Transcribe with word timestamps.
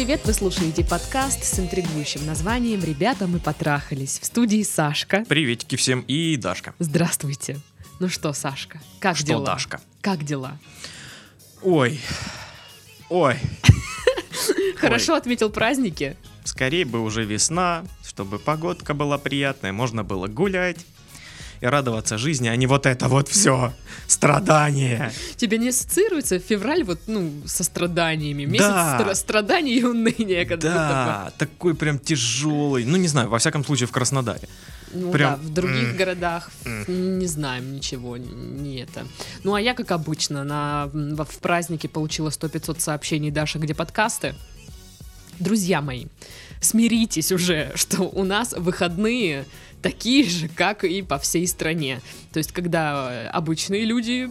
привет! 0.00 0.22
Вы 0.24 0.32
слушаете 0.32 0.82
подкаст 0.82 1.44
с 1.44 1.58
интригующим 1.58 2.24
названием 2.24 2.82
«Ребята, 2.82 3.26
мы 3.26 3.38
потрахались». 3.38 4.18
В 4.18 4.24
студии 4.24 4.62
Сашка. 4.62 5.26
Приветики 5.28 5.76
всем 5.76 6.00
и 6.08 6.38
Дашка. 6.38 6.74
Здравствуйте. 6.78 7.60
Ну 7.98 8.08
что, 8.08 8.32
Сашка, 8.32 8.80
как 8.98 9.18
Что, 9.18 9.26
дела? 9.26 9.44
Дашка? 9.44 9.78
Как 10.00 10.24
дела? 10.24 10.56
Ой, 11.60 12.00
ой, 13.10 13.36
Хорошо 14.76 15.16
отметил 15.16 15.50
праздники? 15.50 16.16
скорее 16.44 16.86
бы 16.86 17.02
уже 17.02 17.26
весна, 17.26 17.84
чтобы 18.02 18.38
погодка 18.38 18.94
была 18.94 19.18
приятная, 19.18 19.72
можно 19.74 20.02
было 20.02 20.28
гулять 20.28 20.78
и 21.60 21.66
радоваться 21.66 22.16
жизни, 22.18 22.48
а 22.48 22.56
не 22.56 22.66
вот 22.66 22.86
это 22.86 23.08
вот 23.08 23.28
все 23.28 23.72
страдание. 24.06 25.12
Тебе 25.36 25.58
не 25.58 25.68
ассоциируется 25.68 26.38
февраль 26.38 26.84
вот, 26.84 27.00
ну, 27.06 27.32
со 27.46 27.64
страданиями? 27.64 28.44
Месяц 28.44 28.66
Да. 28.66 28.98
стра- 29.00 29.14
страданий 29.14 29.78
и 29.78 29.84
уныния. 29.84 30.44
как 30.44 30.58
будто 30.58 30.68
Да, 30.74 31.32
такой 31.38 31.74
прям 31.74 31.98
тяжелый. 31.98 32.84
Ну, 32.84 32.96
не 32.96 33.08
знаю, 33.08 33.28
во 33.28 33.38
всяком 33.38 33.64
случае 33.64 33.86
в 33.86 33.92
Краснодаре. 33.92 34.40
бы. 34.40 34.46
Ну 34.92 35.12
прям, 35.12 35.36
да, 35.36 35.36
в 35.36 35.50
других 35.50 35.96
городах 35.96 36.50
не 36.88 37.26
знаем 37.26 37.72
ничего, 37.74 38.16
не 38.16 38.80
это. 38.80 39.06
Ну 39.44 39.54
а 39.54 39.60
я, 39.60 39.74
как 39.74 39.92
обычно, 39.92 40.42
на, 40.42 40.86
в 40.92 41.24
в 41.24 41.38
празднике 41.38 41.88
получила 41.88 42.30
100-500 42.30 42.80
сообщений 42.80 43.30
Даша, 43.30 43.60
где 43.60 43.72
подкасты. 43.74 44.34
Друзья 45.38 45.80
мои, 45.80 46.06
смиритесь 46.60 47.30
уже, 47.32 47.70
что 47.76 48.02
у 48.02 48.24
нас 48.24 48.52
выходные 48.56 49.44
такие 49.82 50.28
же, 50.28 50.48
как 50.48 50.84
и 50.84 51.02
по 51.02 51.18
всей 51.18 51.46
стране. 51.46 52.00
То 52.32 52.38
есть, 52.38 52.52
когда 52.52 53.08
э, 53.10 53.26
обычные 53.28 53.84
люди, 53.84 54.30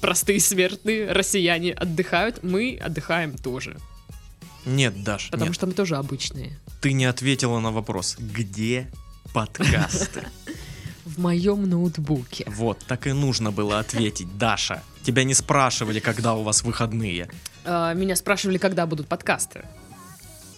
простые 0.00 0.40
смертные, 0.40 1.12
россияне 1.12 1.72
отдыхают, 1.72 2.42
мы 2.42 2.78
отдыхаем 2.82 3.36
тоже. 3.36 3.76
Нет, 4.66 5.02
Даш, 5.04 5.30
Потому 5.30 5.50
нет, 5.50 5.54
что 5.54 5.66
мы 5.66 5.72
тоже 5.74 5.96
обычные. 5.96 6.58
ты 6.80 6.92
не 6.92 7.04
ответила 7.04 7.60
на 7.60 7.70
вопрос, 7.70 8.16
где 8.18 8.90
подкасты? 9.32 10.26
В 11.04 11.18
моем 11.20 11.68
ноутбуке. 11.68 12.44
Вот, 12.48 12.78
так 12.86 13.06
и 13.06 13.12
нужно 13.12 13.52
было 13.52 13.78
ответить, 13.78 14.38
Даша. 14.38 14.82
Тебя 15.02 15.24
не 15.24 15.34
спрашивали, 15.34 16.00
когда 16.00 16.34
у 16.34 16.42
вас 16.42 16.62
выходные. 16.62 17.28
А, 17.66 17.92
Меня 17.92 18.16
спрашивали, 18.16 18.56
когда 18.56 18.86
будут 18.86 19.06
подкасты. 19.06 19.66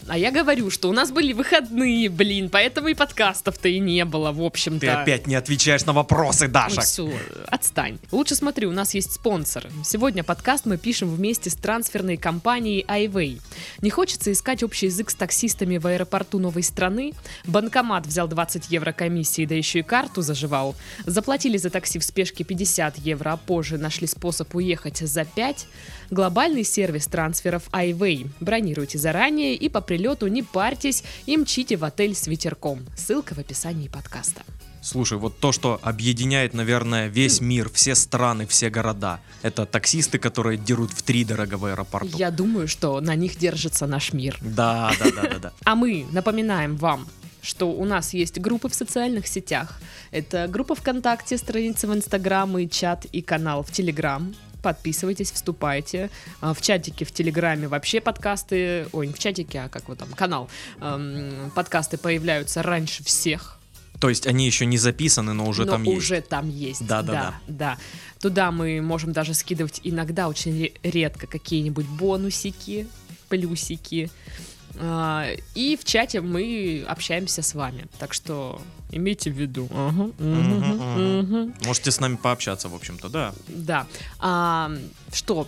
А 0.09 0.17
я 0.17 0.31
говорю, 0.31 0.71
что 0.71 0.89
у 0.89 0.93
нас 0.93 1.11
были 1.11 1.33
выходные, 1.33 2.09
блин, 2.09 2.49
поэтому 2.49 2.89
и 2.89 2.95
подкастов-то 2.95 3.69
и 3.69 3.81
не 3.81 4.05
было, 4.05 4.31
в 4.31 4.41
общем-то. 4.43 4.81
Ты 4.81 4.89
опять 4.89 5.27
не 5.27 5.35
отвечаешь 5.35 5.85
на 5.85 5.93
вопросы, 5.93 6.47
Даша. 6.47 6.81
все, 6.83 7.13
отстань. 7.49 7.99
Лучше 8.13 8.37
смотри, 8.37 8.67
у 8.67 8.73
нас 8.73 8.95
есть 8.95 9.15
спонсор. 9.15 9.67
Сегодня 9.85 10.23
подкаст 10.23 10.65
мы 10.65 10.77
пишем 10.77 11.13
вместе 11.13 11.51
с 11.51 11.55
трансферной 11.55 12.17
компанией 12.17 12.85
iWay. 12.87 13.41
Не 13.83 13.91
хочется 13.91 14.31
искать 14.31 14.63
общий 14.63 14.87
язык 14.87 15.11
с 15.11 15.15
таксистами 15.15 15.79
в 15.79 15.87
аэропорту 15.87 16.39
новой 16.39 16.63
страны? 16.63 17.13
Банкомат 17.45 18.07
взял 18.07 18.29
20 18.29 18.71
евро 18.71 18.93
комиссии, 18.93 19.45
да 19.45 19.57
еще 19.57 19.81
и 19.81 19.83
карту 19.83 20.23
заживал. 20.23 20.77
Заплатили 21.05 21.57
за 21.57 21.71
такси 21.71 21.99
в 21.99 22.05
спешке 22.05 22.45
50 22.45 22.99
евро, 22.99 23.33
а 23.33 23.37
позже 23.37 23.77
нашли 23.77 24.07
способ 24.07 24.55
уехать 24.55 24.99
за 24.99 25.25
5. 25.25 25.67
Глобальный 26.11 26.63
сервис 26.63 27.07
трансферов 27.09 27.65
iWay. 27.73 28.29
Бронируйте 28.39 28.99
заранее 28.99 29.55
и 29.55 29.69
по 29.69 29.81
прилету 29.97 30.27
не 30.27 30.43
парьтесь 30.43 31.03
и 31.25 31.37
мчите 31.39 31.77
в 31.77 31.85
отель 31.85 32.15
с 32.15 32.27
ветерком. 32.27 32.81
Ссылка 32.97 33.35
в 33.35 33.39
описании 33.39 33.89
подкаста. 33.89 34.43
Слушай, 34.83 35.17
вот 35.19 35.41
то, 35.41 35.53
что 35.53 35.81
объединяет, 35.83 36.55
наверное, 36.55 37.09
весь 37.09 37.41
мир, 37.41 37.71
все 37.73 37.95
страны, 37.95 38.47
все 38.47 38.69
города, 38.69 39.21
это 39.43 39.65
таксисты, 39.65 40.19
которые 40.19 40.59
дерут 40.59 40.93
в 40.93 41.03
три 41.03 41.25
дорого 41.25 41.55
в 41.55 41.65
аэропорту. 41.65 42.17
Я 42.19 42.31
думаю, 42.31 42.69
что 42.69 43.01
на 43.01 43.15
них 43.15 43.39
держится 43.39 43.87
наш 43.87 44.13
мир. 44.13 44.37
Да, 44.43 44.93
да, 45.01 45.07
да, 45.11 45.23
да, 45.23 45.39
да. 45.39 45.53
А 45.65 45.75
мы 45.75 46.07
напоминаем 46.13 46.77
вам, 46.77 47.09
что 47.41 47.71
у 47.71 47.85
нас 47.85 48.13
есть 48.13 48.39
группы 48.39 48.69
в 48.69 48.75
социальных 48.75 49.27
сетях. 49.27 49.81
Это 50.11 50.47
группа 50.47 50.75
ВКонтакте, 50.75 51.39
страница 51.39 51.89
в 51.89 51.95
Инстаграм 51.95 52.59
и 52.59 52.69
чат 52.69 53.07
и 53.07 53.23
канал 53.23 53.63
в 53.63 53.73
Телеграм. 53.73 54.35
Подписывайтесь, 54.63 55.31
вступайте. 55.31 56.11
А, 56.41 56.53
В 56.55 56.61
чатике 56.61 57.05
в 57.05 57.13
Телеграме 57.13 57.69
вообще 57.69 58.01
подкасты... 58.01 58.87
Ой, 58.93 59.07
не 59.07 59.13
в 59.13 59.19
чатике, 59.19 59.61
а 59.61 59.69
как 59.69 59.89
вот 59.89 59.99
там, 59.99 60.09
канал. 60.13 60.49
Эм, 60.81 61.51
Подкасты 61.55 61.99
появляются 61.99 62.63
раньше 62.63 63.05
всех. 63.05 63.59
То 64.01 64.09
есть 64.11 64.27
они 64.27 64.45
еще 64.47 64.67
не 64.67 64.77
записаны, 64.77 65.33
но 65.33 65.47
уже 65.47 65.65
но 65.65 65.73
там 65.73 65.83
есть. 65.85 65.97
уже 65.99 66.21
там 66.21 66.51
есть. 66.51 66.87
Да, 66.87 67.03
да, 67.03 67.13
да, 67.13 67.35
да. 67.47 67.79
Туда 68.21 68.51
мы 68.51 68.81
можем 68.83 69.13
даже 69.13 69.33
скидывать 69.35 69.81
иногда 69.85 70.29
очень 70.29 70.53
ре- 70.65 70.73
редко 70.83 71.27
какие-нибудь 71.27 71.87
бонусики, 71.87 72.89
плюсики. 73.29 74.11
А, 74.79 75.27
И 75.55 75.79
в 75.81 75.85
чате 75.85 76.21
мы 76.21 76.85
общаемся 76.87 77.41
с 77.43 77.55
вами. 77.55 77.87
Так 77.99 78.13
что 78.13 78.61
имейте 78.91 79.31
в 79.31 79.35
виду. 79.35 79.69
Ага, 79.73 80.11
Мгм, 80.19 80.59
мгм. 80.59 81.19
мгм. 81.19 81.55
Можете 81.65 81.91
с 81.91 82.01
нами 82.01 82.17
пообщаться, 82.17 82.69
в 82.69 82.75
общем-то, 82.75 83.09
да. 83.09 83.35
Да. 83.49 83.87
А, 84.19 84.71
что? 85.13 85.47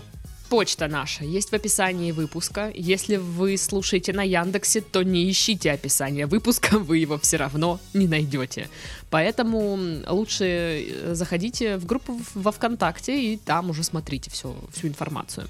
Почта 0.49 0.89
наша 0.89 1.25
есть 1.25 1.51
в 1.51 1.55
описании 1.55 2.11
выпуска. 2.11 2.73
Если 2.75 3.17
вы 3.17 3.59
слушаете 3.59 4.15
на 4.15 4.23
Яндексе, 4.23 4.81
то 4.81 5.03
не 5.03 5.31
ищите 5.31 5.71
описание 5.73 6.25
выпуска, 6.27 6.79
вы 6.79 6.97
его 6.99 7.19
все 7.19 7.37
равно 7.37 7.79
не 7.93 8.09
найдете. 8.09 8.71
Поэтому 9.11 9.79
лучше 10.09 10.45
э, 10.89 11.15
заходите 11.15 11.77
в 11.77 11.85
группу 11.85 12.19
во 12.35 12.51
ВКонтакте 12.51 13.35
и 13.35 13.37
там 13.37 13.69
уже 13.69 13.83
смотрите 13.85 14.31
всю, 14.31 14.57
всю 14.73 14.89
информацию. 14.89 15.47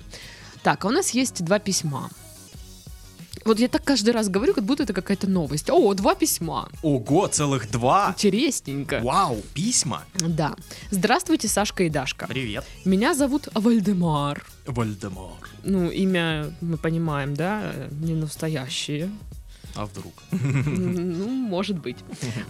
Так, 0.64 0.84
а 0.84 0.88
у 0.88 0.90
нас 0.90 1.10
есть 1.10 1.44
два 1.44 1.60
письма. 1.60 2.10
Вот 3.48 3.58
я 3.58 3.68
так 3.68 3.82
каждый 3.82 4.10
раз 4.10 4.28
говорю, 4.28 4.52
как 4.52 4.64
будто 4.64 4.82
это 4.82 4.92
какая-то 4.92 5.26
новость. 5.26 5.70
О, 5.70 5.94
два 5.94 6.14
письма. 6.14 6.68
Ого, 6.82 7.28
целых 7.28 7.70
два! 7.70 8.10
Интересненько. 8.14 9.00
Вау, 9.02 9.40
письма! 9.54 10.04
Да. 10.16 10.54
Здравствуйте, 10.90 11.48
Сашка 11.48 11.84
и 11.84 11.88
Дашка. 11.88 12.26
Привет. 12.26 12.66
Меня 12.84 13.14
зовут 13.14 13.48
Вальдемар. 13.54 14.44
Вальдемар. 14.66 15.32
Ну, 15.64 15.88
имя 15.88 16.52
мы 16.60 16.76
понимаем, 16.76 17.32
да, 17.32 17.72
не 18.02 18.12
настоящее. 18.12 19.08
А 19.74 19.86
вдруг? 19.86 20.12
Ну, 20.30 21.28
может 21.30 21.78
быть. 21.78 21.96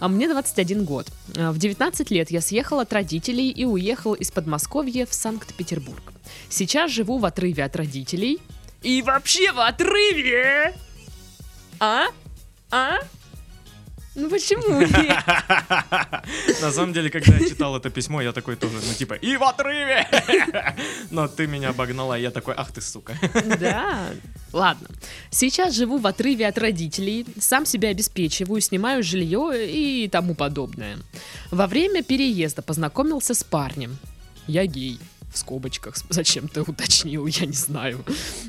А 0.01 0.09
мне 0.09 0.27
21 0.27 0.83
год. 0.83 1.07
А, 1.37 1.53
В 1.53 1.57
19 1.59 2.11
лет 2.11 2.29
я 2.29 2.41
съехал 2.41 2.81
от 2.81 2.91
родителей 2.91 3.49
и 3.51 3.63
уехал 3.63 4.15
из 4.15 4.31
Подмосковья 4.31 5.05
в 5.05 5.13
Санкт-Петербург. 5.13 6.11
Сейчас 6.49 6.91
живу 6.91 7.19
в 7.19 7.23
отрыве 7.23 7.63
от 7.63 7.77
родителей. 7.77 8.41
И 8.81 9.01
вообще 9.01 9.53
в 9.53 9.59
отрыве! 9.65 10.73
А? 11.79 12.07
А? 12.71 12.99
Ну 14.15 14.29
почему? 14.29 14.79
На 16.61 16.71
самом 16.71 16.93
деле, 16.93 17.09
когда 17.09 17.37
я 17.37 17.47
читал 17.47 17.77
это 17.77 17.89
письмо, 17.89 18.21
я 18.21 18.33
такой 18.33 18.55
тоже, 18.55 18.75
ну 18.75 18.93
типа, 18.93 19.13
и 19.13 19.37
в 19.37 19.43
отрыве! 19.43 20.07
Но 21.11 21.27
ты 21.27 21.47
меня 21.47 21.69
обогнала, 21.69 22.17
и 22.17 22.21
я 22.21 22.31
такой, 22.31 22.53
ах 22.57 22.71
ты 22.71 22.81
сука. 22.81 23.17
Да. 23.59 24.09
Ладно. 24.51 24.87
Сейчас 25.31 25.75
живу 25.75 25.99
в 25.99 26.07
отрыве 26.07 26.47
от 26.47 26.57
родителей, 26.57 27.25
сам 27.39 27.65
себя 27.65 27.89
обеспечиваю, 27.89 28.61
снимаю 28.61 29.03
жилье 29.03 29.51
и 29.55 30.09
тому 30.09 30.35
подобное. 30.35 30.97
Во 31.51 31.67
время 31.67 32.03
переезда 32.03 32.61
познакомился 32.61 33.33
с 33.33 33.43
парнем. 33.43 33.97
Я 34.47 34.65
гей. 34.65 34.99
В 35.31 35.37
скобочках. 35.37 35.95
Зачем 36.09 36.47
ты 36.47 36.61
уточнил, 36.61 37.25
я 37.27 37.45
не 37.45 37.53
знаю. 37.53 38.03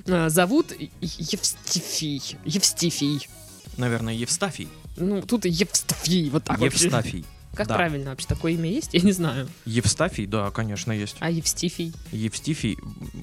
А, 0.06 0.28
Зовут 0.28 0.72
Евстифий. 1.00 2.36
Евстифий. 2.44 3.28
Наверное, 3.76 4.14
Евстафий. 4.14 4.68
Ну, 4.96 5.22
тут 5.22 5.44
Евстифий, 5.44 6.30
вот 6.30 6.44
так 6.44 6.58
вообще. 6.58 6.84
Евстафий. 6.84 7.24
Как 7.54 7.66
да. 7.66 7.74
правильно 7.74 8.10
вообще? 8.10 8.28
Такое 8.28 8.52
имя 8.52 8.70
есть? 8.70 8.94
Я 8.94 9.00
не 9.00 9.12
знаю. 9.12 9.48
Евстафий, 9.64 10.26
да, 10.26 10.50
конечно, 10.50 10.92
есть. 10.92 11.16
А 11.20 11.30
Евстифий? 11.30 11.92
Евстифий, 12.12 12.78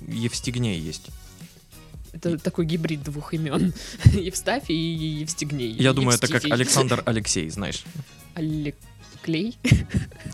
Евстигней 0.07 0.79
есть. 0.79 1.07
Это 2.11 2.37
такой 2.37 2.65
гибрид 2.65 3.03
двух 3.03 3.33
имен. 3.33 3.73
Евстафий 4.05 4.75
и 4.75 5.19
Евстигней. 5.21 5.71
Я 5.71 5.93
думаю, 5.93 6.17
это 6.17 6.27
как. 6.27 6.43
Александр 6.45 7.03
Алексей, 7.05 7.49
знаешь. 7.49 7.83
Алеклей? 8.33 9.57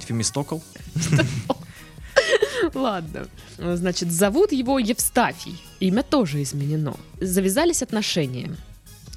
Фемистокл. 0.07 0.59
Ладно. 2.74 3.27
Значит, 3.57 4.12
зовут 4.12 4.51
его 4.51 4.80
Евстафий. 4.80 5.62
Имя 5.80 6.04
тоже 6.04 6.42
изменено. 6.44 6.95
Завязались 7.19 7.83
отношения. 7.83 8.56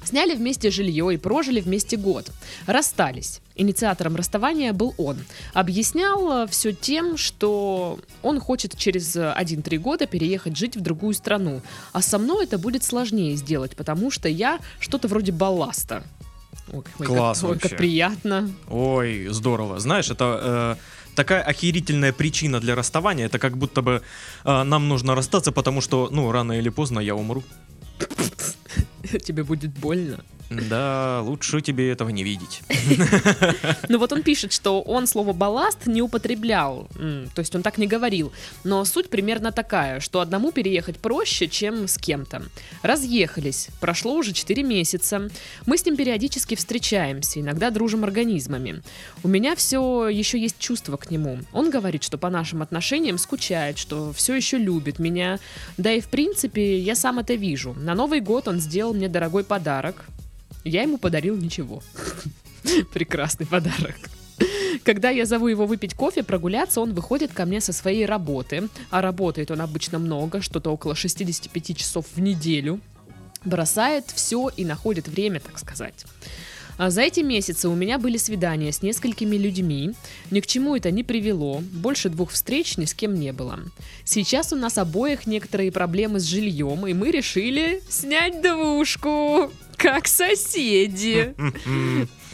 Сняли 0.03 0.35
вместе 0.35 0.69
жилье 0.71 1.13
и 1.13 1.17
прожили 1.17 1.59
вместе 1.59 1.97
год. 1.97 2.31
Расстались. 2.65 3.41
Инициатором 3.55 4.15
расставания 4.15 4.71
был 4.71 4.93
он. 4.97 5.17
Объяснял 5.53 6.47
все 6.47 6.71
тем, 6.71 7.17
что 7.17 7.99
он 8.21 8.39
хочет 8.39 8.77
через 8.77 9.17
1-3 9.17 9.77
года 9.79 10.05
переехать 10.05 10.55
жить 10.55 10.77
в 10.77 10.81
другую 10.81 11.13
страну. 11.13 11.61
А 11.91 12.01
со 12.01 12.19
мной 12.19 12.45
это 12.45 12.57
будет 12.57 12.83
сложнее 12.85 13.35
сделать, 13.35 13.75
потому 13.75 14.09
что 14.09 14.29
я 14.29 14.59
что-то 14.79 15.09
вроде 15.09 15.33
балласта. 15.33 16.03
Ой, 16.71 16.83
Класс 17.05 17.41
как, 17.41 17.49
ой, 17.49 17.55
как 17.55 17.63
вообще. 17.63 17.77
приятно. 17.77 18.49
Ой, 18.69 19.27
здорово. 19.29 19.79
Знаешь, 19.79 20.09
это 20.09 20.77
э, 20.77 20.96
такая 21.17 21.41
охерительная 21.41 22.13
причина 22.13 22.59
для 22.59 22.75
расставания. 22.75 23.25
Это 23.25 23.39
как 23.39 23.57
будто 23.57 23.81
бы 23.81 24.01
э, 24.45 24.63
нам 24.63 24.87
нужно 24.87 25.15
расстаться, 25.15 25.51
потому 25.51 25.81
что, 25.81 26.09
ну, 26.11 26.31
рано 26.31 26.53
или 26.53 26.69
поздно 26.69 26.99
я 26.99 27.15
умру. 27.15 27.43
Тебе 29.25 29.43
будет 29.43 29.71
больно. 29.71 30.23
Да, 30.49 31.21
лучше 31.23 31.61
тебе 31.61 31.91
этого 31.91 32.09
не 32.09 32.23
видеть. 32.23 32.61
Ну 33.89 33.99
вот 33.99 34.11
он 34.11 34.23
пишет, 34.23 34.53
что 34.53 34.81
он 34.81 35.07
слово 35.07 35.33
балласт 35.33 35.87
не 35.87 36.01
употреблял, 36.01 36.87
то 36.95 37.39
есть 37.39 37.55
он 37.55 37.63
так 37.63 37.77
не 37.77 37.87
говорил. 37.87 38.31
Но 38.63 38.83
суть 38.85 39.09
примерно 39.09 39.51
такая, 39.51 39.99
что 39.99 40.19
одному 40.19 40.51
переехать 40.51 40.97
проще, 40.97 41.47
чем 41.47 41.87
с 41.87 41.97
кем-то. 41.97 42.43
Разъехались, 42.81 43.69
прошло 43.79 44.15
уже 44.15 44.33
4 44.33 44.63
месяца. 44.63 45.29
Мы 45.65 45.77
с 45.77 45.85
ним 45.85 45.95
периодически 45.95 46.55
встречаемся, 46.55 47.39
иногда 47.39 47.69
дружим 47.69 48.03
организмами. 48.03 48.81
У 49.23 49.27
меня 49.27 49.55
все 49.55 50.07
еще 50.09 50.39
есть 50.39 50.59
чувство 50.59 50.97
к 50.97 51.09
нему. 51.11 51.39
Он 51.53 51.69
говорит, 51.69 52.03
что 52.03 52.17
по 52.17 52.29
нашим 52.29 52.61
отношениям 52.61 53.17
скучает, 53.17 53.77
что 53.77 54.11
все 54.13 54.35
еще 54.35 54.57
любит 54.57 54.99
меня. 54.99 55.39
Да 55.77 55.91
и 55.91 56.01
в 56.01 56.07
принципе 56.07 56.77
я 56.79 56.95
сам 56.95 57.19
это 57.19 57.35
вижу. 57.35 57.73
На 57.73 57.95
Новый 57.95 58.19
год 58.19 58.47
он 58.47 58.59
сделал 58.59 58.93
мне 58.93 59.07
дорогой 59.07 59.43
подарок. 59.43 60.05
Я 60.63 60.83
ему 60.83 60.97
подарил 60.97 61.35
ничего. 61.37 61.81
Прекрасный 62.93 63.45
подарок. 63.45 63.95
Когда 64.83 65.09
я 65.09 65.25
зову 65.25 65.47
его 65.47 65.65
выпить 65.65 65.93
кофе, 65.93 66.23
прогуляться, 66.23 66.81
он 66.81 66.93
выходит 66.93 67.33
ко 67.33 67.45
мне 67.45 67.61
со 67.61 67.73
своей 67.73 68.05
работы. 68.05 68.69
А 68.89 69.01
работает 69.01 69.51
он 69.51 69.61
обычно 69.61 69.99
много, 69.99 70.41
что-то 70.41 70.69
около 70.71 70.95
65 70.95 71.77
часов 71.77 72.05
в 72.15 72.19
неделю. 72.21 72.79
Бросает 73.43 74.05
все 74.11 74.49
и 74.55 74.65
находит 74.65 75.07
время, 75.07 75.39
так 75.39 75.59
сказать. 75.59 76.05
А 76.77 76.89
за 76.89 77.01
эти 77.01 77.21
месяцы 77.21 77.67
у 77.67 77.75
меня 77.75 77.97
были 77.97 78.17
свидания 78.17 78.71
с 78.71 78.81
несколькими 78.81 79.35
людьми. 79.35 79.91
Ни 80.31 80.39
к 80.39 80.47
чему 80.47 80.75
это 80.75 80.91
не 80.91 81.03
привело. 81.03 81.61
Больше 81.73 82.09
двух 82.09 82.31
встреч 82.31 82.77
ни 82.77 82.85
с 82.85 82.93
кем 82.93 83.15
не 83.15 83.33
было. 83.33 83.59
Сейчас 84.03 84.53
у 84.53 84.55
нас 84.55 84.77
обоих 84.77 85.25
некоторые 85.27 85.71
проблемы 85.71 86.19
с 86.19 86.23
жильем, 86.23 86.85
и 86.87 86.93
мы 86.93 87.11
решили 87.11 87.81
снять 87.89 88.41
двушку. 88.41 89.51
Как 89.75 90.07
соседи. 90.07 91.35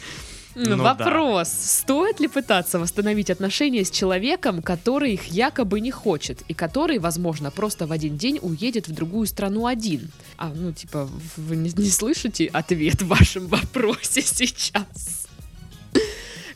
Ну 0.54 0.76
Вопрос, 0.76 1.48
стоит 1.48 2.20
ли 2.20 2.28
пытаться 2.28 2.78
восстановить 2.78 3.30
отношения 3.30 3.84
с 3.84 3.90
человеком, 3.90 4.62
который 4.62 5.14
их 5.14 5.26
якобы 5.26 5.80
не 5.80 5.90
хочет, 5.90 6.42
и 6.46 6.54
который, 6.54 6.98
возможно, 6.98 7.50
просто 7.50 7.86
в 7.86 7.92
один 7.92 8.16
день 8.16 8.38
уедет 8.40 8.86
в 8.86 8.94
другую 8.94 9.26
страну 9.26 9.66
один? 9.66 10.10
А, 10.36 10.52
ну, 10.54 10.72
типа, 10.72 11.08
вы 11.36 11.56
не, 11.56 11.72
не 11.76 11.90
слышите 11.90 12.46
ответ 12.46 13.02
в 13.02 13.08
вашем 13.08 13.46
вопросе 13.48 14.22
сейчас? 14.22 15.26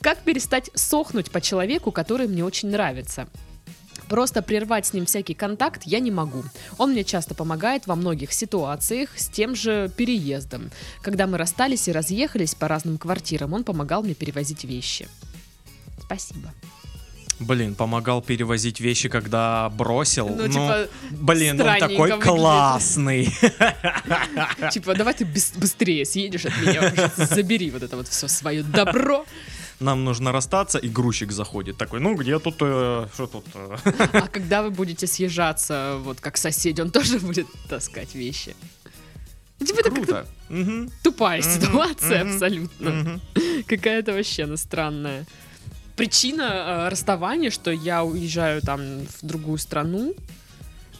Как 0.01 0.19
перестать 0.19 0.71
сохнуть 0.75 1.31
по 1.31 1.41
человеку, 1.41 1.91
который 1.91 2.29
мне 2.29 2.45
очень 2.45 2.71
нравится? 2.71 3.27
Просто 4.09 4.43
прервать 4.43 4.87
с 4.87 4.93
ним 4.93 5.07
всякий 5.07 5.35
контакт 5.35 5.83
я 5.85 6.01
не 6.01 6.11
могу. 6.11 6.43
Он 6.79 6.93
мне 6.93 7.05
часто 7.05 7.35
помогает 7.35 7.87
во 7.87 7.95
многих 7.95 8.33
ситуациях 8.33 9.11
с 9.17 9.29
тем 9.29 9.55
же 9.55 9.91
переездом. 9.97 10.71
Когда 11.03 11.27
мы 11.27 11.39
расстались 11.39 11.89
и 11.89 11.93
разъехались 11.93 12.55
по 12.55 12.69
разным 12.69 12.99
квартирам, 12.99 13.53
он 13.53 13.65
помогал 13.65 14.03
мне 14.03 14.15
перевозить 14.15 14.65
вещи. 14.65 15.09
Спасибо. 16.03 16.53
Блин, 17.41 17.77
помогал 17.77 18.21
перевозить 18.21 18.81
вещи, 18.81 19.09
когда 19.09 19.69
бросил. 19.71 20.29
Ну, 20.29 20.47
Ну, 20.47 20.49
типа, 20.49 20.89
блин, 21.13 21.61
он 21.61 21.79
такой 21.79 21.97
выглядит. 22.11 22.25
классный. 22.25 23.29
Типа, 24.73 24.95
давай 24.95 25.15
ты 25.15 25.25
быс- 25.25 25.57
быстрее 25.59 26.05
съедешь 26.05 26.47
от 26.47 26.57
меня, 26.61 26.93
забери 27.17 27.71
вот 27.71 27.83
это 27.85 27.97
вот 27.97 28.09
все 28.09 28.27
свое 28.29 28.63
добро. 28.65 29.25
Нам 29.81 30.05
нужно 30.05 30.33
расстаться, 30.33 30.79
и 30.79 30.89
грузчик 30.89 31.31
заходит. 31.33 31.77
Такой, 31.77 32.01
ну 32.01 32.15
где 32.17 32.39
тут, 32.39 32.57
э, 32.61 33.07
что 33.15 33.27
тут? 33.27 33.45
э?» 33.55 33.77
А 34.13 34.29
когда 34.29 34.63
вы 34.63 34.71
будете 34.71 35.07
съезжаться, 35.07 35.99
вот 36.01 36.21
как 36.21 36.37
соседи, 36.37 36.81
он 36.81 36.91
тоже 36.91 37.19
будет 37.21 37.47
таскать 37.69 38.15
вещи. 38.15 38.57
Ну, 39.61 39.67
Типа, 39.67 39.81
это 39.81 39.91
как-то 39.91 40.05
Круто. 40.07 40.27
Мгм, 40.49 40.91
тупая 41.03 41.41
Мгм, 41.43 41.51
ситуация 41.51 42.25
мгм, 42.25 42.33
абсолютно. 42.35 42.91
мгм. 42.91 43.21
Какая-то 43.67 44.13
вообще 44.13 44.45
она 44.45 44.57
странная. 44.57 45.27
Причина 45.97 46.43
э, 46.87 46.89
расставания, 46.91 47.51
что 47.51 47.71
я 47.73 48.05
уезжаю 48.05 48.63
там 48.63 48.81
в 49.07 49.19
другую 49.27 49.59
страну. 49.59 50.15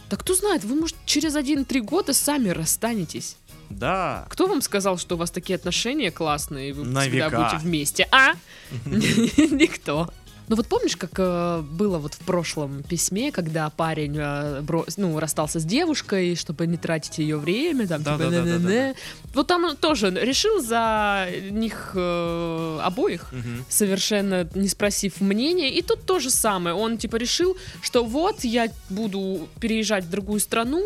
Да 0.09 0.17
кто 0.17 0.33
знает, 0.33 0.63
вы, 0.63 0.75
может, 0.75 0.95
через 1.05 1.35
один-три 1.35 1.81
года 1.81 2.13
сами 2.13 2.49
расстанетесь. 2.49 3.35
Да. 3.69 4.25
Кто 4.29 4.47
вам 4.47 4.61
сказал, 4.61 4.97
что 4.97 5.15
у 5.15 5.17
вас 5.19 5.29
такие 5.29 5.55
отношения 5.55 6.09
классные, 6.09 6.69
и 6.69 6.71
вы 6.73 6.83
На 6.85 7.01
всегда 7.01 7.27
века. 7.27 7.37
будете 7.37 7.57
вместе? 7.57 8.07
А? 8.11 8.33
Никто. 8.85 10.09
Ну 10.49 10.55
вот 10.55 10.65
помнишь, 10.65 10.97
как 10.97 11.11
э, 11.17 11.61
было 11.61 11.99
вот 11.99 12.15
в 12.15 12.19
прошлом 12.19 12.81
письме, 12.81 13.31
когда 13.31 13.69
парень 13.69 14.17
э, 14.17 14.61
бро- 14.61 14.85
ну, 14.97 15.19
расстался 15.19 15.59
с 15.59 15.63
девушкой, 15.63 16.35
чтобы 16.35 16.65
не 16.65 16.75
тратить 16.77 17.19
ее 17.19 17.37
время, 17.37 17.87
там, 17.87 17.99
типа, 17.99 18.17
Да-да-да-да-да. 18.17 18.57
«Не-не-не». 18.57 18.95
Вот 19.35 19.45
там 19.45 19.63
он 19.65 19.77
тоже 19.77 20.09
решил 20.09 20.59
за 20.61 21.27
них 21.51 21.91
э, 21.93 22.79
обоих, 22.83 23.31
Мгм. 23.31 23.63
совершенно 23.69 24.49
не 24.55 24.67
спросив 24.67 25.21
мнения. 25.21 25.69
И 25.71 25.83
тут 25.83 26.05
то 26.05 26.17
же 26.19 26.31
самое. 26.31 26.75
Он 26.75 26.97
типа 26.97 27.17
решил, 27.17 27.55
что 27.83 28.03
вот 28.03 28.43
я 28.43 28.69
буду 28.89 29.47
переезжать 29.59 30.05
в 30.05 30.09
другую 30.09 30.39
страну, 30.39 30.83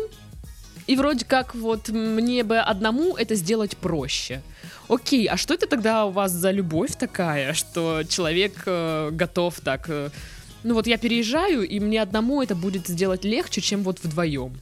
и 0.86 0.94
вроде 0.96 1.24
как 1.24 1.54
вот 1.54 1.88
мне 1.88 2.44
бы 2.44 2.58
одному 2.58 3.16
это 3.16 3.34
сделать 3.34 3.78
проще. 3.78 4.42
Окей, 4.88 5.26
а 5.26 5.36
что 5.36 5.54
это 5.54 5.66
тогда 5.66 6.04
у 6.06 6.10
вас 6.10 6.32
за 6.32 6.50
любовь 6.50 6.96
такая, 6.96 7.54
что 7.54 8.02
человек 8.08 8.62
э, 8.66 9.10
готов 9.12 9.60
так... 9.60 9.86
э, 9.88 10.10
ну 10.62 10.74
вот 10.74 10.86
я 10.86 10.98
переезжаю, 10.98 11.62
и 11.62 11.80
мне 11.80 12.02
одному 12.02 12.42
это 12.42 12.54
будет 12.54 12.86
сделать 12.88 13.24
легче, 13.24 13.60
чем 13.60 13.82
вот 13.82 14.00
вдвоем. 14.02 14.52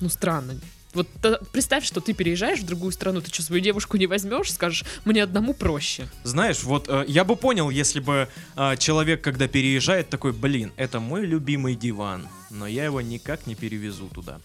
Ну 0.00 0.08
странно. 0.08 0.54
Вот 0.92 1.08
та- 1.20 1.38
представь, 1.52 1.84
что 1.84 2.00
ты 2.00 2.14
переезжаешь 2.14 2.60
в 2.60 2.66
другую 2.66 2.92
страну, 2.92 3.20
ты 3.20 3.30
что, 3.32 3.42
свою 3.42 3.62
девушку 3.62 3.98
не 3.98 4.06
возьмешь, 4.06 4.52
скажешь, 4.52 4.84
мне 5.04 5.22
одному 5.22 5.52
проще. 5.52 6.08
Знаешь, 6.24 6.62
вот 6.62 6.88
э, 6.88 7.04
я 7.06 7.24
бы 7.24 7.36
понял, 7.36 7.68
если 7.70 8.00
бы 8.00 8.28
э, 8.56 8.76
человек, 8.78 9.22
когда 9.22 9.46
переезжает, 9.48 10.08
такой, 10.08 10.32
блин, 10.32 10.72
это 10.76 11.00
мой 11.00 11.26
любимый 11.26 11.74
диван, 11.74 12.28
но 12.50 12.66
я 12.66 12.84
его 12.84 13.00
никак 13.02 13.46
не 13.46 13.54
перевезу 13.54 14.08
туда. 14.08 14.40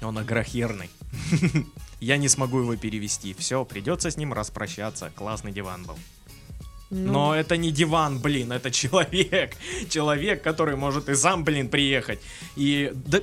Он 0.00 0.16
агрохерный. 0.16 0.88
Я 2.00 2.16
не 2.16 2.28
смогу 2.28 2.60
его 2.60 2.76
перевести. 2.76 3.34
Все, 3.34 3.64
придется 3.64 4.10
с 4.10 4.16
ним 4.16 4.32
распрощаться. 4.32 5.10
Классный 5.14 5.52
диван 5.52 5.84
был. 5.84 5.98
Ну, 6.90 7.12
Но 7.12 7.34
это 7.36 7.56
не 7.56 7.70
диван, 7.70 8.18
блин, 8.18 8.50
это 8.52 8.70
человек. 8.70 9.54
Человек, 9.90 10.42
который 10.42 10.74
может 10.74 11.08
и 11.08 11.14
сам, 11.14 11.44
блин, 11.44 11.68
приехать. 11.68 12.18
И 12.56 12.90
да 12.94 13.20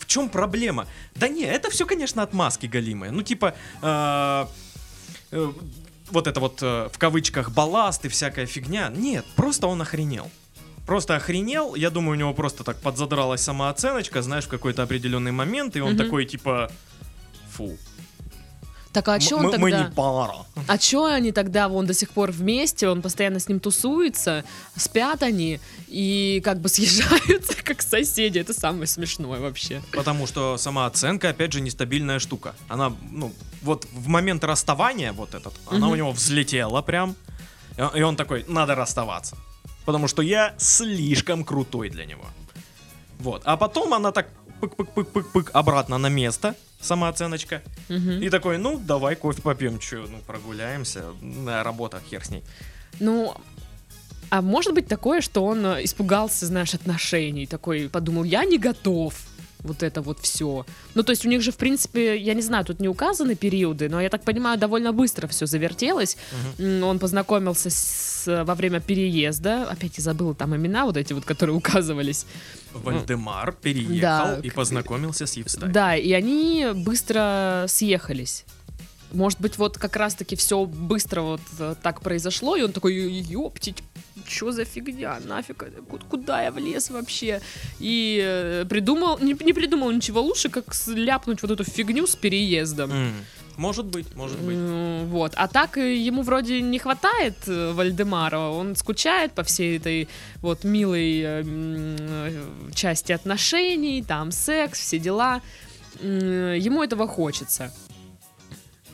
в 0.00 0.06
чем 0.06 0.28
проблема? 0.28 0.86
Да 1.14 1.28
не, 1.28 1.44
это 1.44 1.70
все, 1.70 1.86
конечно, 1.86 2.22
отмазки 2.22 2.66
галимые. 2.66 3.12
Ну, 3.12 3.22
типа, 3.22 3.54
э, 3.82 4.46
э, 5.30 5.52
вот 6.10 6.26
это 6.26 6.40
вот 6.40 6.58
э, 6.62 6.88
в 6.92 6.98
кавычках 6.98 7.50
балласт 7.50 8.04
и 8.04 8.08
всякая 8.08 8.46
фигня. 8.46 8.88
Нет, 8.88 9.24
просто 9.36 9.66
он 9.68 9.82
охренел. 9.82 10.30
Просто 10.86 11.16
охренел, 11.16 11.74
я 11.74 11.90
думаю, 11.90 12.12
у 12.12 12.20
него 12.20 12.34
просто 12.34 12.62
так 12.64 12.80
подзадралась 12.80 13.40
самооценочка, 13.40 14.22
знаешь, 14.22 14.44
в 14.44 14.48
какой-то 14.48 14.84
определенный 14.84 15.32
момент, 15.32 15.76
и 15.76 15.80
он 15.80 15.94
Мгм. 15.94 15.98
такой, 15.98 16.24
типа, 16.24 16.70
фу, 17.50 17.76
Так 18.96 19.08
а 19.08 19.18
чё 19.20 19.36
он 19.36 19.44
мы, 19.44 19.58
мы 19.58 19.70
тогда? 19.70 19.88
не 19.88 19.94
пара. 19.94 20.36
А 20.66 20.78
чё 20.78 21.04
они 21.04 21.30
тогда, 21.30 21.68
вон, 21.68 21.84
до 21.84 21.92
сих 21.92 22.08
пор 22.12 22.30
вместе, 22.30 22.88
он 22.88 23.02
постоянно 23.02 23.40
с 23.40 23.46
ним 23.46 23.60
тусуется, 23.60 24.42
спят 24.74 25.22
они 25.22 25.60
и 25.86 26.40
как 26.42 26.62
бы 26.62 26.68
съезжаются, 26.70 27.62
как 27.62 27.82
соседи. 27.82 28.38
Это 28.38 28.54
самое 28.54 28.86
смешное 28.86 29.38
вообще. 29.38 29.82
Потому 29.92 30.26
что 30.26 30.56
самооценка, 30.56 31.28
опять 31.28 31.52
же, 31.52 31.60
нестабильная 31.60 32.18
штука. 32.18 32.54
Она, 32.68 32.90
ну, 33.10 33.34
вот 33.60 33.86
в 33.92 34.08
момент 34.08 34.42
расставания, 34.44 35.12
вот 35.12 35.34
этот, 35.34 35.52
она 35.66 35.80
Мгм. 35.80 35.90
у 35.90 35.94
него 35.96 36.12
взлетела 36.12 36.80
прям. 36.80 37.16
И 37.76 37.82
он, 37.82 37.96
и 37.96 38.00
он 38.00 38.16
такой, 38.16 38.46
надо 38.48 38.74
расставаться. 38.74 39.36
Потому 39.84 40.08
что 40.08 40.22
я 40.22 40.54
слишком 40.56 41.44
крутой 41.44 41.90
для 41.90 42.06
него. 42.06 42.24
Вот. 43.18 43.42
А 43.44 43.58
потом 43.58 43.92
она 43.92 44.10
так 44.10 44.28
пык-пык-пык-пык-пык 44.62 45.50
обратно 45.52 45.98
на 45.98 46.08
место, 46.08 46.54
самооценочка. 46.80 47.62
Мгм. 47.88 48.22
И 48.22 48.30
такой, 48.30 48.58
ну, 48.58 48.78
давай 48.78 49.16
кофе 49.16 49.42
попьем, 49.42 49.78
че, 49.78 49.96
ну, 49.96 50.18
прогуляемся. 50.26 51.04
На 51.20 51.62
работа, 51.62 52.00
хер 52.10 52.24
с 52.24 52.30
ней. 52.30 52.42
Ну, 53.00 53.34
а 54.30 54.42
может 54.42 54.74
быть 54.74 54.88
такое, 54.88 55.20
что 55.20 55.44
он 55.44 55.64
испугался, 55.84 56.46
знаешь, 56.46 56.74
отношений, 56.74 57.46
такой 57.46 57.88
подумал, 57.88 58.24
я 58.24 58.44
не 58.44 58.58
готов. 58.58 59.14
Вот 59.60 59.82
это 59.82 60.00
вот 60.02 60.20
все. 60.20 60.64
Ну, 60.94 61.02
то 61.02 61.10
есть 61.10 61.26
у 61.26 61.28
них 61.28 61.42
же, 61.42 61.50
в 61.50 61.56
принципе, 61.56 62.16
я 62.18 62.34
не 62.34 62.42
знаю, 62.42 62.64
тут 62.64 62.78
не 62.80 62.88
указаны 62.88 63.34
периоды, 63.34 63.88
но 63.88 64.00
я 64.00 64.08
так 64.08 64.22
понимаю, 64.22 64.58
довольно 64.58 64.92
быстро 64.92 65.26
все 65.26 65.46
завертелось. 65.46 66.16
М, 66.58 66.82
Он 66.84 66.98
познакомился 66.98 67.70
с, 67.70 68.44
во 68.44 68.54
время 68.54 68.80
переезда. 68.80 69.64
Опять 69.64 69.98
я 69.98 70.04
забыла 70.04 70.34
там 70.34 70.54
имена 70.54 70.84
вот 70.84 70.96
эти 70.96 71.12
вот, 71.12 71.24
которые 71.24 71.56
указывались. 71.62 72.26
Вальдемар 72.74 73.52
переехал 73.52 74.00
Да, 74.00 74.40
и 74.42 74.50
познакомился 74.50 75.26
с 75.26 75.36
Евстафией. 75.36 75.72
Да, 75.72 75.96
и 75.96 76.12
они 76.12 76.68
быстро 76.74 77.64
съехались. 77.68 78.44
Может 79.12 79.40
быть, 79.40 79.56
вот 79.56 79.78
как 79.78 79.96
раз-таки 79.96 80.36
все 80.36 80.64
быстро 80.66 81.22
вот 81.22 81.40
э, 81.58 81.74
так 81.82 82.00
произошло, 82.00 82.56
и 82.56 82.62
он 82.62 82.72
такой, 82.72 82.94
ёптить, 82.94 83.82
что 84.28 84.52
за 84.52 84.64
фигня, 84.64 85.18
нафиг, 85.24 85.64
куда 86.10 86.42
я 86.42 86.50
влез 86.50 86.90
вообще? 86.90 87.40
И 87.78 88.20
э, 88.22 88.64
придумал, 88.68 89.18
не, 89.18 89.36
не 89.44 89.52
придумал 89.52 89.90
ничего 89.90 90.20
лучше, 90.20 90.48
как 90.48 90.64
ляпнуть 90.86 91.42
вот 91.42 91.50
эту 91.50 91.64
фигню 91.64 92.06
с 92.06 92.16
переездом. 92.16 92.90
М. 92.90 93.14
Может 93.56 93.86
быть, 93.86 94.14
может 94.14 94.38
быть. 94.38 94.58
Вот. 95.10 95.32
А 95.36 95.48
так 95.48 95.78
э, 95.78 95.94
ему 95.96 96.22
вроде 96.22 96.60
не 96.60 96.78
хватает 96.78 97.36
э, 97.46 97.72
Вальдемара. 97.72 98.38
Он 98.38 98.76
скучает 98.76 99.32
по 99.32 99.42
всей 99.42 99.78
этой 99.78 100.08
вот 100.42 100.64
милой 100.64 101.44
части 102.74 103.12
отношений, 103.12 104.02
там 104.02 104.30
секс, 104.30 104.80
все 104.80 104.98
дела. 104.98 105.40
Ему 106.02 106.82
этого 106.82 107.08
хочется. 107.08 107.72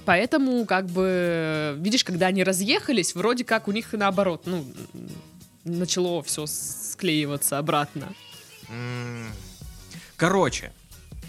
Поэтому, 0.05 0.65
как 0.67 0.87
бы, 0.87 1.77
видишь, 1.79 2.05
когда 2.05 2.27
они 2.27 2.43
разъехались, 2.43 3.15
вроде 3.15 3.45
как 3.45 3.69
у 3.69 3.73
них 3.73 3.93
наоборот, 3.93 4.43
ну, 4.47 4.65
начало 5.65 6.23
все 6.23 6.47
склеиваться 6.47 7.59
обратно. 7.59 8.09
Короче, 10.17 10.73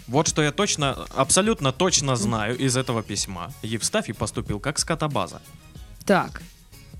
вот 0.06 0.28
что 0.28 0.42
я 0.42 0.52
точно, 0.52 1.06
абсолютно 1.14 1.72
точно 1.72 2.16
знаю 2.16 2.56
из 2.58 2.76
этого 2.76 3.02
письма. 3.02 3.52
Евстафий 3.62 4.14
поступил 4.14 4.60
как 4.60 4.78
скотобаза. 4.78 5.40
Так. 6.04 6.42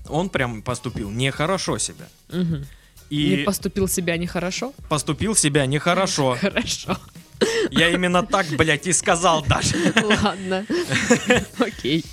Он 0.07 0.29
прям 0.29 0.61
поступил 0.61 1.09
нехорошо 1.11 1.77
себя. 1.77 2.07
мгм. 2.29 2.65
И 3.11 3.37
Не 3.37 3.43
поступил 3.43 3.87
себя 3.87 4.17
нехорошо? 4.17 4.73
поступил 4.89 5.35
себя 5.35 5.67
нехорошо. 5.67 6.37
Хорошо. 6.41 6.97
Я 7.71 7.89
именно 7.89 8.23
так, 8.23 8.47
блядь, 8.57 8.87
и 8.87 8.93
сказал 8.93 9.43
даже. 9.45 9.75
Ладно. 10.03 10.65
Окей. 11.59 12.05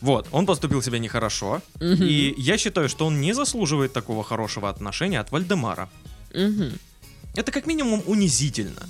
Вот, 0.00 0.28
он 0.32 0.46
поступил 0.46 0.82
себя 0.82 0.98
нехорошо. 0.98 1.62
И 1.80 2.34
я 2.36 2.58
считаю, 2.58 2.88
что 2.88 3.06
он 3.06 3.20
не 3.20 3.32
заслуживает 3.32 3.92
такого 3.92 4.22
хорошего 4.24 4.68
отношения 4.68 5.20
от 5.20 5.32
Вальдемара. 5.32 5.88
Это 6.32 7.52
как 7.52 7.66
минимум 7.66 8.02
унизительно. 8.06 8.82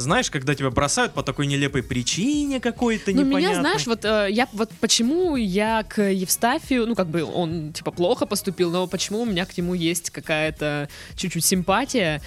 Знаешь, 0.00 0.30
когда 0.30 0.54
тебя 0.54 0.70
бросают 0.70 1.12
по 1.12 1.22
такой 1.22 1.46
нелепой 1.46 1.82
причине 1.82 2.58
какой-то 2.60 3.12
Ну, 3.12 3.22
непонятной. 3.22 3.40
меня, 3.40 3.60
знаешь, 3.60 3.86
вот 3.86 4.04
э, 4.04 4.28
я 4.30 4.48
вот 4.52 4.70
почему 4.80 5.36
я 5.36 5.82
к 5.82 6.00
Евстафию, 6.02 6.86
ну, 6.86 6.94
как 6.94 7.08
бы 7.08 7.22
он, 7.22 7.72
типа, 7.72 7.90
плохо 7.90 8.24
поступил, 8.26 8.70
но 8.70 8.86
почему 8.86 9.22
у 9.22 9.26
меня 9.26 9.44
к 9.44 9.56
нему 9.58 9.74
есть 9.74 10.10
какая-то 10.10 10.88
чуть-чуть 11.16 11.44
симпатия, 11.44 12.22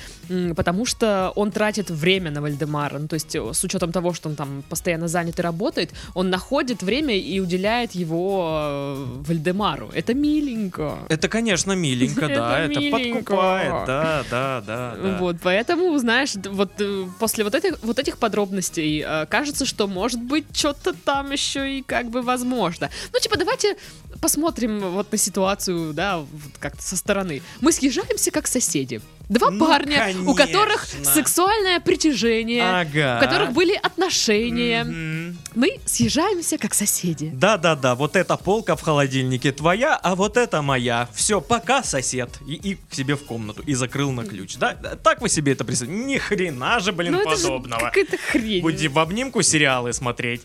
потому 0.55 0.85
что 0.85 1.31
он 1.35 1.51
тратит 1.51 1.89
время 1.89 2.31
на 2.31 2.41
Вальдемара, 2.41 2.99
ну, 2.99 3.07
то 3.07 3.15
есть 3.15 3.35
э, 3.35 3.53
с 3.53 3.63
учетом 3.63 3.91
того, 3.91 4.13
что 4.13 4.29
он 4.29 4.35
там 4.35 4.63
постоянно 4.69 5.07
занят 5.07 5.39
и 5.39 5.41
работает, 5.41 5.91
он 6.13 6.29
находит 6.29 6.83
время 6.83 7.17
и 7.17 7.39
уделяет 7.39 7.93
его 7.93 8.49
э, 8.53 9.05
Вальдемару. 9.27 9.89
Это 9.95 10.13
миленько. 10.13 10.99
Это, 11.09 11.27
конечно, 11.27 11.73
миленько, 11.73 12.27
да, 12.27 12.59
Это 12.59 12.81
подкупает, 12.91 13.87
да, 13.87 14.23
да, 14.29 14.63
да. 14.65 15.17
Вот, 15.19 15.37
поэтому, 15.41 15.97
знаешь, 15.97 16.33
вот 16.45 16.71
э, 16.79 17.05
после 17.19 17.43
вот 17.43 17.55
этих, 17.63 17.79
вот 17.81 17.99
этих 17.99 18.17
подробностей 18.17 19.03
э, 19.05 19.25
кажется, 19.27 19.65
что 19.65 19.87
может 19.87 20.21
быть 20.21 20.45
что-то 20.53 20.93
там 20.93 21.31
еще 21.31 21.79
и 21.79 21.81
как 21.81 22.09
бы 22.09 22.21
возможно. 22.21 22.89
Ну, 23.11 23.19
типа, 23.19 23.37
давайте 23.37 23.77
посмотрим 24.23 24.79
вот 24.79 25.11
на 25.11 25.17
ситуацию, 25.17 25.93
да, 25.93 26.19
вот 26.19 26.29
как-то 26.57 26.81
со 26.81 26.95
стороны. 26.95 27.41
Мы 27.59 27.73
съезжаемся 27.73 28.31
как 28.31 28.47
соседи. 28.47 29.01
Два 29.27 29.49
Ну, 29.51 29.65
парня, 29.67 30.13
у 30.25 30.33
которых 30.33 30.87
конечно. 30.89 31.13
сексуальное 31.13 31.81
притяжение, 31.81 32.63
Ага. 32.63 33.17
у 33.17 33.25
которых 33.25 33.51
были 33.51 33.73
отношения. 33.73 34.85
Мгм. 34.85 35.37
Мы 35.55 35.77
съезжаемся 35.85 36.57
как 36.57 36.73
соседи. 36.73 37.31
Да-да-да, 37.33 37.95
вот 37.95 38.15
эта 38.15 38.37
полка 38.37 38.77
в 38.77 38.81
холодильнике 38.81 39.51
твоя, 39.51 39.95
а 40.01 40.15
вот 40.15 40.37
это 40.37 40.61
моя. 40.61 41.09
Все, 41.13 41.41
пока, 41.41 41.83
сосед. 41.83 42.29
И, 42.47 42.53
и 42.53 42.75
к 42.75 42.93
себе 42.95 43.15
в 43.17 43.25
комнату. 43.25 43.61
И 43.65 43.73
закрыл 43.73 44.11
на 44.13 44.23
ключ. 44.23 44.55
Да? 44.55 44.73
Так 45.03 45.19
вы 45.21 45.27
себе 45.27 45.51
это 45.51 45.65
представляете? 45.65 46.05
Ни 46.05 46.17
хрена 46.17 46.79
же, 46.79 46.93
блин, 46.93 47.13
ну, 47.13 47.25
подобного. 47.25 47.81
какая-то 47.81 48.17
хрень. 48.17 48.61
Будете 48.61 48.87
в 48.87 48.97
обнимку 48.99 49.41
сериалы 49.41 49.91
смотреть. 49.91 50.41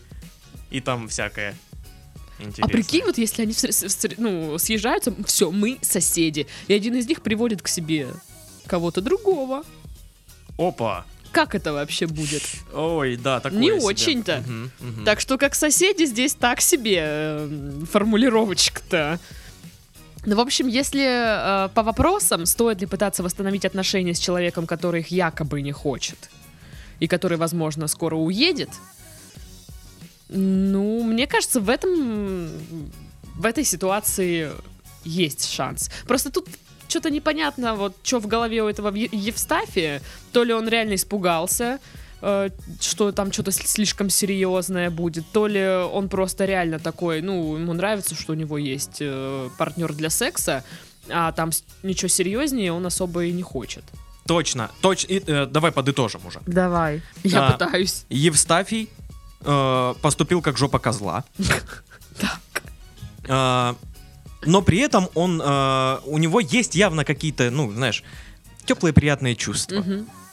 И 0.69 0.81
там 0.81 1.07
всякое. 1.07 1.55
А 2.39 2.43
Интересное. 2.43 2.71
прикинь, 2.71 3.03
вот 3.03 3.17
если 3.17 3.43
они 3.43 3.53
ну, 4.17 4.57
съезжаются, 4.57 5.13
все, 5.25 5.51
мы 5.51 5.77
соседи. 5.81 6.47
И 6.67 6.73
один 6.73 6.95
из 6.95 7.07
них 7.07 7.21
приводит 7.21 7.61
к 7.61 7.67
себе 7.67 8.07
кого-то 8.65 9.01
другого. 9.01 9.63
Опа. 10.57 11.05
Как 11.31 11.53
это 11.53 11.73
вообще 11.73 12.07
будет? 12.07 12.41
Ой, 12.73 13.17
да, 13.17 13.39
такое 13.39 13.59
Не 13.59 13.71
очень-то. 13.71 14.43
Мгм, 14.47 14.71
мгм. 14.79 15.05
Так 15.05 15.19
что 15.19 15.37
как 15.37 15.53
соседи 15.53 16.05
здесь 16.05 16.33
так 16.33 16.61
себе 16.61 16.99
э, 17.01 17.83
формулировочка-то. 17.91 19.19
Ну, 20.25 20.35
в 20.35 20.39
общем, 20.39 20.67
если 20.67 21.65
э, 21.65 21.69
по 21.69 21.83
вопросам, 21.83 22.45
стоит 22.45 22.81
ли 22.81 22.87
пытаться 22.87 23.21
восстановить 23.21 23.65
отношения 23.65 24.13
с 24.13 24.19
человеком, 24.19 24.65
который 24.65 25.01
их 25.01 25.09
якобы 25.09 25.61
не 25.61 25.71
хочет, 25.71 26.29
и 26.99 27.07
который, 27.07 27.37
возможно, 27.37 27.87
скоро 27.87 28.15
уедет, 28.15 28.69
ну, 30.29 31.03
мне 31.03 31.27
кажется, 31.27 31.59
в 31.59 31.69
этом, 31.69 32.49
в 33.35 33.45
этой 33.45 33.63
ситуации 33.63 34.51
есть 35.03 35.49
шанс. 35.51 35.89
Просто 36.07 36.31
тут 36.31 36.47
что-то 36.87 37.09
непонятно, 37.09 37.75
вот 37.75 37.95
что 38.03 38.19
в 38.19 38.27
голове 38.27 38.63
у 38.63 38.67
этого 38.67 38.93
Евстафия. 38.95 40.01
То 40.31 40.43
ли 40.43 40.53
он 40.53 40.67
реально 40.67 40.95
испугался, 40.95 41.79
э, 42.21 42.49
что 42.79 43.11
там 43.11 43.31
что-то 43.31 43.51
слишком 43.51 44.09
серьезное 44.09 44.89
будет, 44.89 45.25
то 45.31 45.47
ли 45.47 45.65
он 45.67 46.09
просто 46.09 46.45
реально 46.45 46.79
такой, 46.79 47.21
ну, 47.21 47.55
ему 47.55 47.73
нравится, 47.73 48.15
что 48.15 48.33
у 48.33 48.35
него 48.35 48.57
есть 48.57 48.97
э, 49.01 49.49
партнер 49.57 49.93
для 49.93 50.09
секса, 50.09 50.63
а 51.09 51.31
там 51.31 51.51
ничего 51.83 52.07
серьезнее 52.07 52.71
он 52.71 52.85
особо 52.85 53.25
и 53.25 53.31
не 53.31 53.43
хочет. 53.43 53.83
Точно, 54.27 54.69
точно. 54.81 55.47
давай 55.47 55.71
подытожим 55.71 56.21
уже. 56.27 56.39
Давай. 56.45 57.01
Я 57.23 57.47
А. 57.47 57.51
пытаюсь. 57.53 58.05
Евстафий 58.09 58.89
э, 59.41 59.93
поступил 60.01 60.41
как 60.41 60.57
жопа 60.57 60.79
козла. 60.79 61.23
Так. 62.19 62.63
Э, 63.27 63.73
но 64.45 64.61
при 64.61 64.79
этом 64.79 65.07
он, 65.15 65.41
э, 65.43 65.97
у 66.05 66.17
него 66.17 66.39
есть 66.39 66.75
явно 66.75 67.05
какие-то, 67.05 67.49
ну, 67.51 67.71
знаешь, 67.71 68.03
теплые 68.65 68.93
приятные 68.93 69.35
чувства. 69.35 69.83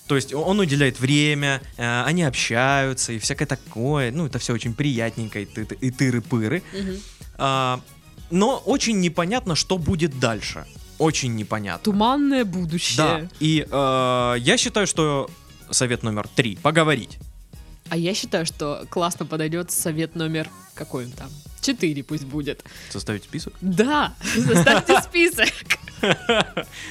То 0.09 0.15
есть 0.15 0.33
он 0.33 0.61
уделяет 0.61 1.01
время, 1.01 1.61
э, 1.77 2.03
они 2.05 2.23
общаются 2.23 3.13
и 3.13 3.19
всякое 3.19 3.47
такое. 3.47 4.13
Ну, 4.13 4.27
это 4.27 4.39
все 4.39 4.53
очень 4.53 4.75
приятненько, 4.75 5.41
и, 5.41 5.45
ты- 5.47 5.75
и 5.81 5.91
тыры-пыры. 5.91 6.63
Мгм. 6.73 6.97
А, 7.39 7.81
но 8.31 8.59
очень 8.65 9.01
непонятно, 9.01 9.55
что 9.57 9.79
будет 9.79 10.19
дальше. 10.21 10.65
Очень 10.99 11.35
непонятно. 11.35 11.83
Туманное 11.85 12.45
Да. 12.45 12.51
будущее. 12.51 13.31
И 13.41 13.67
э, 13.71 14.35
я 14.39 14.57
считаю, 14.57 14.87
что 14.87 15.29
совет 15.71 16.03
номер 16.05 16.29
три 16.29 16.57
поговорить. 16.57 17.19
А 17.89 17.97
я 17.97 18.15
считаю, 18.15 18.47
что 18.47 18.87
классно 18.91 19.27
подойдет 19.27 19.71
совет 19.71 20.15
номер 20.15 20.49
какой 20.77 21.07
он 21.07 21.13
там? 21.13 21.31
Четыре 21.67 22.03
пусть 22.05 22.25
будет. 22.25 22.65
Составить 22.91 23.25
список? 23.25 23.53
Да, 23.61 24.15
составьте 24.47 25.01
список. 25.05 25.49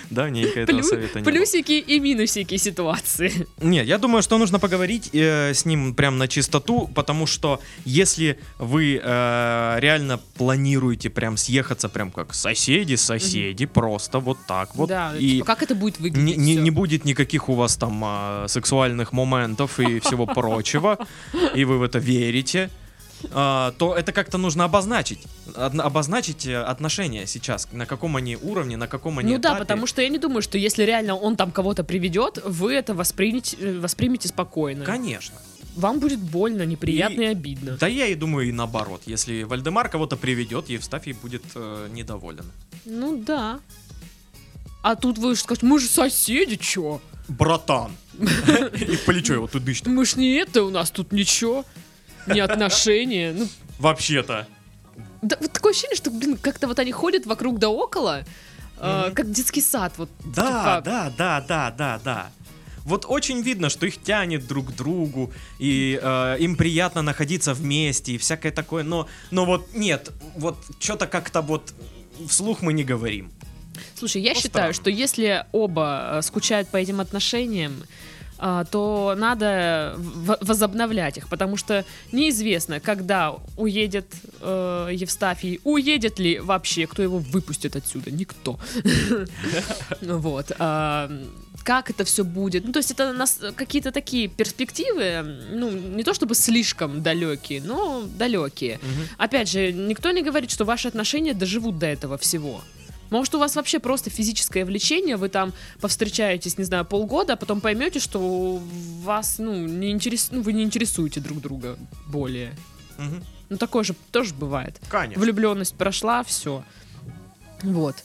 Давненько 0.09 0.59
этого 0.59 0.79
Плю- 0.79 0.83
совета. 0.83 1.19
Плюсики 1.19 1.73
и 1.73 1.99
минусики 1.99 2.57
ситуации. 2.57 3.47
Нет, 3.61 3.85
я 3.87 3.97
думаю, 3.97 4.21
что 4.23 4.37
нужно 4.37 4.59
поговорить 4.59 5.09
э, 5.13 5.53
с 5.53 5.63
ним 5.65 5.93
прям 5.93 6.17
на 6.17 6.27
чистоту, 6.27 6.87
потому 6.93 7.27
что 7.27 7.61
если 7.85 8.37
вы 8.59 8.99
э, 9.01 9.75
реально 9.79 10.19
планируете 10.37 11.09
прям 11.09 11.37
съехаться 11.37 11.87
прям 11.87 12.11
как 12.11 12.33
соседи, 12.33 12.95
соседи, 12.95 13.65
просто 13.65 14.19
вот 14.19 14.37
так 14.47 14.75
вот, 14.75 14.89
да, 14.89 15.13
и 15.17 15.29
типа, 15.33 15.45
как 15.45 15.63
это 15.63 15.75
будет 15.75 15.99
выглядеть? 15.99 16.37
не- 16.37 16.71
будет 16.75 17.05
никаких 17.05 17.47
у 17.47 17.53
вас 17.53 17.77
там 17.77 18.01
а, 18.03 18.47
сексуальных 18.49 19.13
моментов 19.13 19.79
и 19.79 19.99
всего 19.99 20.25
прочего, 20.25 20.97
и 21.55 21.63
вы 21.63 21.77
в 21.77 21.83
это 21.83 21.99
верите, 21.99 22.69
то 23.29 23.95
это 23.97 24.11
как-то 24.11 24.37
нужно 24.37 24.63
обозначить. 24.65 25.19
Обозначить 25.55 26.45
э, 26.47 26.57
отношения 26.61 27.25
сейчас, 27.27 27.67
на 27.71 27.85
каком 27.85 28.15
они 28.15 28.35
уровне, 28.35 28.77
на 28.77 28.87
каком 28.87 29.19
они 29.19 29.33
Ну 29.33 29.39
да, 29.39 29.49
этапе. 29.49 29.59
потому 29.59 29.87
что 29.87 30.01
я 30.01 30.09
не 30.09 30.17
думаю, 30.17 30.41
что 30.41 30.57
если 30.57 30.83
реально 30.83 31.15
он 31.15 31.35
там 31.35 31.51
кого-то 31.51 31.83
приведет, 31.83 32.39
вы 32.45 32.73
это 32.73 32.93
воспримете, 32.93 33.57
э, 33.59 33.79
воспримете 33.79 34.27
спокойно. 34.27 34.83
Конечно. 34.85 35.35
Вам 35.75 35.99
будет 35.99 36.19
больно, 36.19 36.63
неприятно 36.65 37.21
и, 37.21 37.25
И- 37.25 37.27
обидно. 37.27 37.77
Да 37.79 37.87
я 37.87 38.07
и 38.07 38.15
думаю 38.15 38.47
и 38.49 38.51
наоборот. 38.51 39.01
Если 39.05 39.43
Вальдемар 39.43 39.89
кого-то 39.89 40.15
приведет, 40.17 40.69
Евстафий 40.69 41.13
будет 41.13 41.43
э, 41.55 41.87
недоволен. 41.91 42.45
Ну 42.85 43.17
да. 43.17 43.59
А 44.81 44.95
тут 44.95 45.17
вы 45.17 45.35
же 45.35 45.41
скажете, 45.41 45.65
мы 45.65 45.79
же 45.79 45.87
соседи, 45.87 46.55
чё? 46.57 47.01
Братан! 47.27 47.91
И 48.19 48.97
плечо 49.05 49.33
его 49.33 49.47
тудыч. 49.47 49.83
Мы 49.85 50.05
ж 50.05 50.15
не 50.15 50.33
это, 50.35 50.63
у 50.63 50.69
нас 50.69 50.91
тут 50.91 51.11
ничего. 51.11 51.65
Не 52.27 52.39
отношения. 52.39 53.33
Ну, 53.37 53.47
Вообще-то. 53.79 54.47
да, 55.21 55.37
вот 55.39 55.51
такое 55.53 55.71
ощущение, 55.71 55.95
что, 55.97 56.11
блин, 56.11 56.37
как-то 56.37 56.67
вот 56.67 56.79
они 56.79 56.91
ходят 56.91 57.25
вокруг 57.25 57.59
да 57.59 57.69
около, 57.69 58.23
э, 58.79 59.11
как 59.13 59.31
детский 59.31 59.61
сад. 59.61 59.93
Вот, 59.97 60.09
Да, 60.23 60.31
типа, 60.43 60.81
да, 60.85 61.13
да, 61.17 61.41
да, 61.47 61.71
да, 61.71 62.01
да. 62.03 62.29
Вот 62.85 63.05
очень 63.07 63.41
видно, 63.41 63.69
что 63.69 63.87
их 63.87 64.01
тянет 64.01 64.45
друг 64.47 64.67
к 64.71 64.75
другу, 64.75 65.33
и 65.59 65.99
э, 66.01 66.37
им 66.39 66.55
приятно 66.55 67.01
находиться 67.01 67.53
вместе, 67.55 68.11
и 68.13 68.17
всякое 68.19 68.51
такое, 68.51 68.83
но, 68.83 69.07
но 69.31 69.45
вот 69.45 69.73
нет, 69.73 70.11
вот 70.35 70.57
что-то 70.79 71.07
как-то 71.07 71.41
вот 71.41 71.73
вслух 72.27 72.61
мы 72.61 72.73
не 72.73 72.83
говорим. 72.83 73.31
Слушай, 73.95 74.21
я 74.21 74.33
Ну, 74.33 74.39
считаю, 74.39 74.73
странно. 74.73 74.73
что 74.73 74.89
если 74.91 75.45
оба 75.51 76.17
э, 76.19 76.21
скучают 76.21 76.69
по 76.69 76.77
этим 76.77 76.99
отношениям, 77.01 77.83
то 78.37 79.15
надо 79.17 79.95
возобновлять 80.41 81.17
их, 81.17 81.29
потому 81.29 81.57
что 81.57 81.85
неизвестно, 82.11 82.79
когда 82.79 83.35
уедет 83.57 84.05
э, 84.41 84.89
Евстафий, 84.93 85.59
уедет 85.63 86.19
ли 86.19 86.39
вообще, 86.39 86.85
кто 86.87 87.01
его 87.01 87.17
выпустит 87.19 87.75
отсюда, 87.75 88.11
никто. 88.11 88.59
Вот. 90.01 90.51
а, 90.59 91.09
Как 91.63 91.89
это 91.89 92.03
все 92.03 92.23
будет? 92.23 92.65
Ну, 92.65 92.71
то 92.71 92.79
есть 92.79 92.91
это 92.91 93.25
какие-то 93.55 93.91
такие 93.91 94.27
перспективы, 94.27 95.23
ну, 95.51 95.71
не 95.71 96.03
то 96.03 96.13
чтобы 96.13 96.35
слишком 96.35 97.01
далекие, 97.01 97.61
но 97.61 98.03
далекие. 98.17 98.79
Опять 99.17 99.49
же, 99.49 99.71
никто 99.71 100.11
не 100.11 100.21
говорит, 100.21 100.51
что 100.51 100.65
ваши 100.65 100.87
отношения 100.87 101.33
доживут 101.33 101.79
до 101.79 101.85
этого 101.87 102.17
всего. 102.17 102.61
Может, 103.09 103.35
у 103.35 103.39
вас 103.39 103.55
вообще 103.55 103.79
просто 103.79 104.09
физическое 104.09 104.65
влечение, 104.65 105.15
вы 105.17 105.29
там 105.29 105.53
повстречаетесь, 105.79 106.57
не 106.57 106.63
знаю, 106.63 106.85
полгода, 106.85 107.33
а 107.33 107.35
потом 107.35 107.61
поймете, 107.61 107.99
что 107.99 108.61
вас, 109.03 109.35
ну, 109.37 109.53
не 109.67 109.91
интерес... 109.91 110.29
ну, 110.31 110.41
вы 110.41 110.53
не 110.53 110.63
интересуете 110.63 111.19
друг 111.19 111.39
друга 111.41 111.77
более. 112.07 112.53
Мгм. 112.97 113.23
Ну, 113.49 113.57
такое 113.57 113.83
же 113.83 113.93
тоже 114.11 114.33
бывает. 114.33 114.79
Конечно. 114.89 115.21
Влюбленность 115.21 115.75
прошла, 115.75 116.23
все. 116.23 116.63
Вот. 117.61 117.95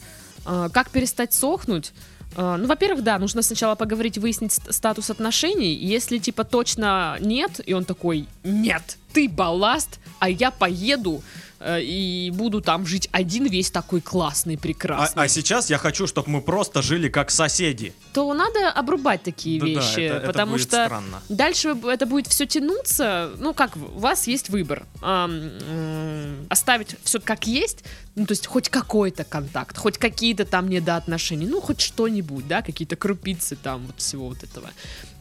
А, 0.44 0.68
Как 0.68 0.90
перестать 0.90 1.32
сохнуть? 1.32 1.92
А, 2.36 2.56
Ну, 2.56 2.66
во-первых, 2.66 3.02
да, 3.02 3.18
нужно 3.18 3.42
сначала 3.42 3.74
поговорить, 3.74 4.18
выяснить 4.18 4.52
ст- 4.52 4.72
статус 4.72 5.10
отношений. 5.10 5.74
Если, 5.74 6.18
типа, 6.18 6.44
точно 6.44 7.16
нет, 7.20 7.60
и 7.66 7.72
он 7.72 7.84
такой, 7.84 8.26
нет, 8.44 8.98
ты 9.12 9.28
балласт, 9.28 9.98
а 10.18 10.28
я 10.28 10.50
поеду 10.50 11.22
и 11.80 12.30
буду 12.34 12.60
там 12.62 12.86
жить 12.86 13.08
один 13.12 13.46
весь 13.46 13.70
такой 13.70 14.00
классный, 14.00 14.54
А, 14.54 14.58
прекрасный, 14.58 15.22
а 15.24 15.28
сейчас 15.28 15.68
я 15.70 15.76
хочу, 15.78 16.06
чтобы 16.06 16.30
мы 16.30 16.40
просто 16.40 16.80
жили 16.82 17.08
как 17.08 17.30
соседи. 17.30 17.92
то 18.14 18.32
надо 18.32 18.70
обрубать 18.70 19.22
такие 19.22 19.60
Да-да, 19.60 19.72
вещи, 19.72 20.00
это- 20.00 20.16
это 20.16 20.26
потому 20.26 20.52
будет 20.52 20.62
что 20.68 20.84
странно. 20.86 21.22
Дальше 21.28 21.76
это 21.84 22.06
будет 22.06 22.26
все 22.28 22.46
тянуться. 22.46 23.30
Ну, 23.38 23.52
как 23.54 23.76
у 23.76 23.98
вас 23.98 24.26
есть 24.26 24.48
выбор. 24.48 24.84
Ам, 25.02 25.30
м, 25.32 26.46
оставить 26.48 26.96
все 27.04 27.20
как 27.20 27.46
есть, 27.46 27.84
ну, 28.16 28.26
то 28.26 28.32
есть 28.32 28.46
хоть 28.46 28.68
какой-то 28.68 29.24
контакт, 29.24 29.78
хоть 29.78 29.96
какие-то 29.96 30.44
там 30.44 30.68
недоотношения, 30.68 31.46
ну, 31.46 31.60
хоть 31.60 31.80
что-нибудь, 31.80 32.46
да, 32.48 32.60
какие-то 32.60 32.96
крупицы 32.96 33.56
там 33.56 33.86
вот 33.86 33.98
всего 33.98 34.28
вот 34.28 34.42
этого. 34.42 34.70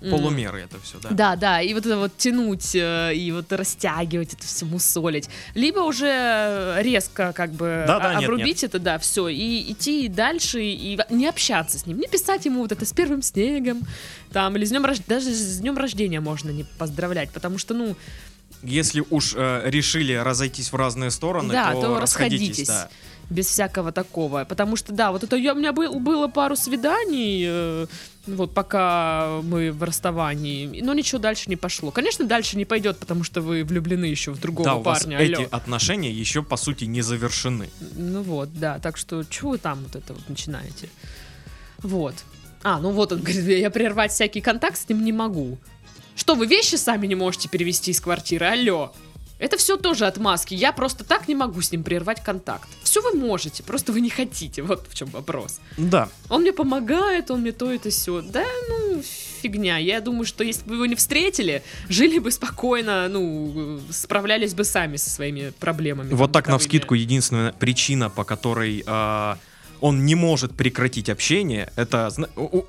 Полумеры 0.01 0.61
это 0.61 0.79
все, 0.81 0.97
да? 0.99 1.09
Да, 1.11 1.35
да, 1.35 1.61
и 1.61 1.73
вот 1.73 1.85
это 1.85 1.97
вот 1.97 2.17
тянуть, 2.17 2.73
э, 2.73 3.13
и 3.13 3.31
вот 3.31 3.51
растягивать 3.51 4.33
это 4.33 4.43
все, 4.43 4.65
мусолить. 4.65 5.29
Либо 5.53 5.79
уже 5.79 6.77
резко 6.79 7.31
как 7.33 7.51
бы 7.51 7.83
Да-да, 7.85 8.09
а- 8.09 8.13
нет, 8.15 8.23
обрубить 8.23 8.63
это, 8.63 8.79
да, 8.79 8.97
все, 8.97 9.27
и 9.27 9.71
идти 9.71 10.07
дальше, 10.07 10.63
и 10.63 10.99
не 11.09 11.27
общаться 11.27 11.77
с 11.77 11.85
ним, 11.85 11.99
не 11.99 12.07
писать 12.07 12.45
ему 12.45 12.61
вот 12.61 12.71
это 12.71 12.85
с 12.85 12.93
первым 12.93 13.21
снегом, 13.21 13.81
там, 14.31 14.55
или 14.55 14.65
с 14.65 14.69
днем 14.69 14.85
рождения, 14.85 15.07
даже 15.09 15.31
с 15.31 15.59
днем 15.59 15.77
рождения 15.77 16.21
можно 16.21 16.49
не 16.49 16.63
поздравлять, 16.77 17.29
потому 17.31 17.57
что, 17.57 17.73
ну, 17.73 17.95
Если 18.63 19.03
уж 19.09 19.33
э, 19.35 19.61
решили 19.65 20.13
разойтись 20.13 20.71
в 20.71 20.75
разные 20.75 21.11
стороны, 21.11 21.53
да, 21.53 21.73
то, 21.73 21.81
то 21.81 21.99
расходитесь. 21.99 22.39
расходитесь. 22.59 22.67
да. 22.67 22.89
Без 23.29 23.45
всякого 23.45 23.91
такого. 23.91 24.43
Потому 24.43 24.75
что, 24.75 24.91
да, 24.91 25.11
вот 25.11 25.23
это 25.23 25.35
я, 25.35 25.53
у 25.53 25.55
меня 25.55 25.71
был, 25.71 25.99
было 25.99 26.27
пару 26.27 26.55
свиданий, 26.55 27.45
э, 27.47 27.85
вот 28.25 28.53
пока 28.55 29.39
мы 29.43 29.71
в 29.71 29.83
расставании, 29.83 30.81
но 30.81 30.93
ничего 30.93 31.19
дальше 31.19 31.47
не 31.47 31.55
пошло. 31.55 31.91
Конечно, 31.91 32.25
дальше 32.25 32.57
не 32.57 32.65
пойдет, 32.65 32.97
потому 32.97 33.23
что 33.23 33.41
вы 33.41 33.63
влюблены 33.63 34.05
еще 34.05 34.31
в 34.31 34.39
другого 34.39 34.65
Да, 34.65 34.75
у 34.75 34.81
вас 34.81 35.01
парня. 35.01 35.19
эти 35.19 35.33
алло. 35.35 35.47
отношения 35.51 36.11
еще 36.11 36.41
по 36.41 36.57
сути 36.57 36.85
не 36.85 37.01
завершены. 37.01 37.69
Ну 37.95 38.23
вот, 38.23 38.51
да, 38.59 38.79
так 38.79 38.97
что 38.97 39.23
чего 39.23 39.51
вы 39.51 39.57
там 39.59 39.83
вот 39.83 39.95
это 39.95 40.13
вот 40.13 40.27
начинаете? 40.27 40.89
Вот. 41.83 42.15
А, 42.63 42.79
ну 42.79 42.91
вот 42.91 43.11
он 43.11 43.19
говорит, 43.19 43.45
я 43.45 43.69
прервать 43.69 44.11
всякий 44.11 44.41
контакт 44.41 44.77
с 44.77 44.89
ним 44.89 45.03
не 45.05 45.13
могу. 45.13 45.57
Что, 46.19 46.35
вы 46.35 46.47
вещи 46.47 46.75
сами 46.75 47.07
не 47.07 47.15
можете 47.15 47.47
перевести 47.47 47.91
из 47.91 48.01
квартиры? 48.01 48.45
Алло. 48.47 48.91
Это 49.39 49.55
все 49.57 49.77
тоже 49.77 50.05
отмазки. 50.05 50.53
Я 50.53 50.73
просто 50.73 51.05
так 51.05 51.29
не 51.29 51.33
могу 51.33 51.61
с 51.61 51.71
ним 51.71 51.81
прервать 51.81 52.21
контакт. 52.21 52.67
Все 52.83 53.01
вы 53.01 53.17
можете, 53.17 53.63
просто 53.63 53.93
вы 53.93 54.01
не 54.01 54.09
хотите. 54.09 54.61
Вот 54.61 54.85
в 54.89 54.93
чем 54.95 55.07
вопрос. 55.11 55.61
Да. 55.77 56.09
Он 56.27 56.41
мне 56.41 56.51
помогает, 56.51 57.31
он 57.31 57.39
мне 57.39 57.53
то 57.53 57.71
это 57.71 57.89
все. 57.89 58.21
Да, 58.21 58.43
ну, 58.67 59.01
фигня. 59.41 59.77
Я 59.77 60.01
думаю, 60.01 60.25
что 60.25 60.43
если 60.43 60.63
бы 60.63 60.71
вы 60.71 60.75
его 60.75 60.85
не 60.87 60.95
встретили, 60.95 61.63
жили 61.87 62.19
бы 62.19 62.31
спокойно, 62.31 63.07
ну, 63.07 63.79
справлялись 63.89 64.53
бы 64.53 64.65
сами 64.65 64.97
со 64.97 65.09
своими 65.09 65.51
проблемами. 65.51 66.13
Вот 66.13 66.33
там, 66.33 66.43
так 66.43 66.49
на 66.49 66.57
вскидку 66.57 66.95
единственная 66.95 67.53
причина, 67.53 68.09
по 68.09 68.25
которой 68.25 68.83
а, 68.87 69.37
он 69.79 70.05
не 70.05 70.15
может 70.15 70.53
прекратить 70.53 71.07
общение, 71.07 71.71
это 71.77 72.11
у, 72.35 72.57
у- 72.57 72.65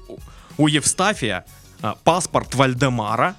у 0.57 0.69
Евстафия 0.69 1.45
паспорт 2.05 2.55
Вальдемара, 2.55 3.37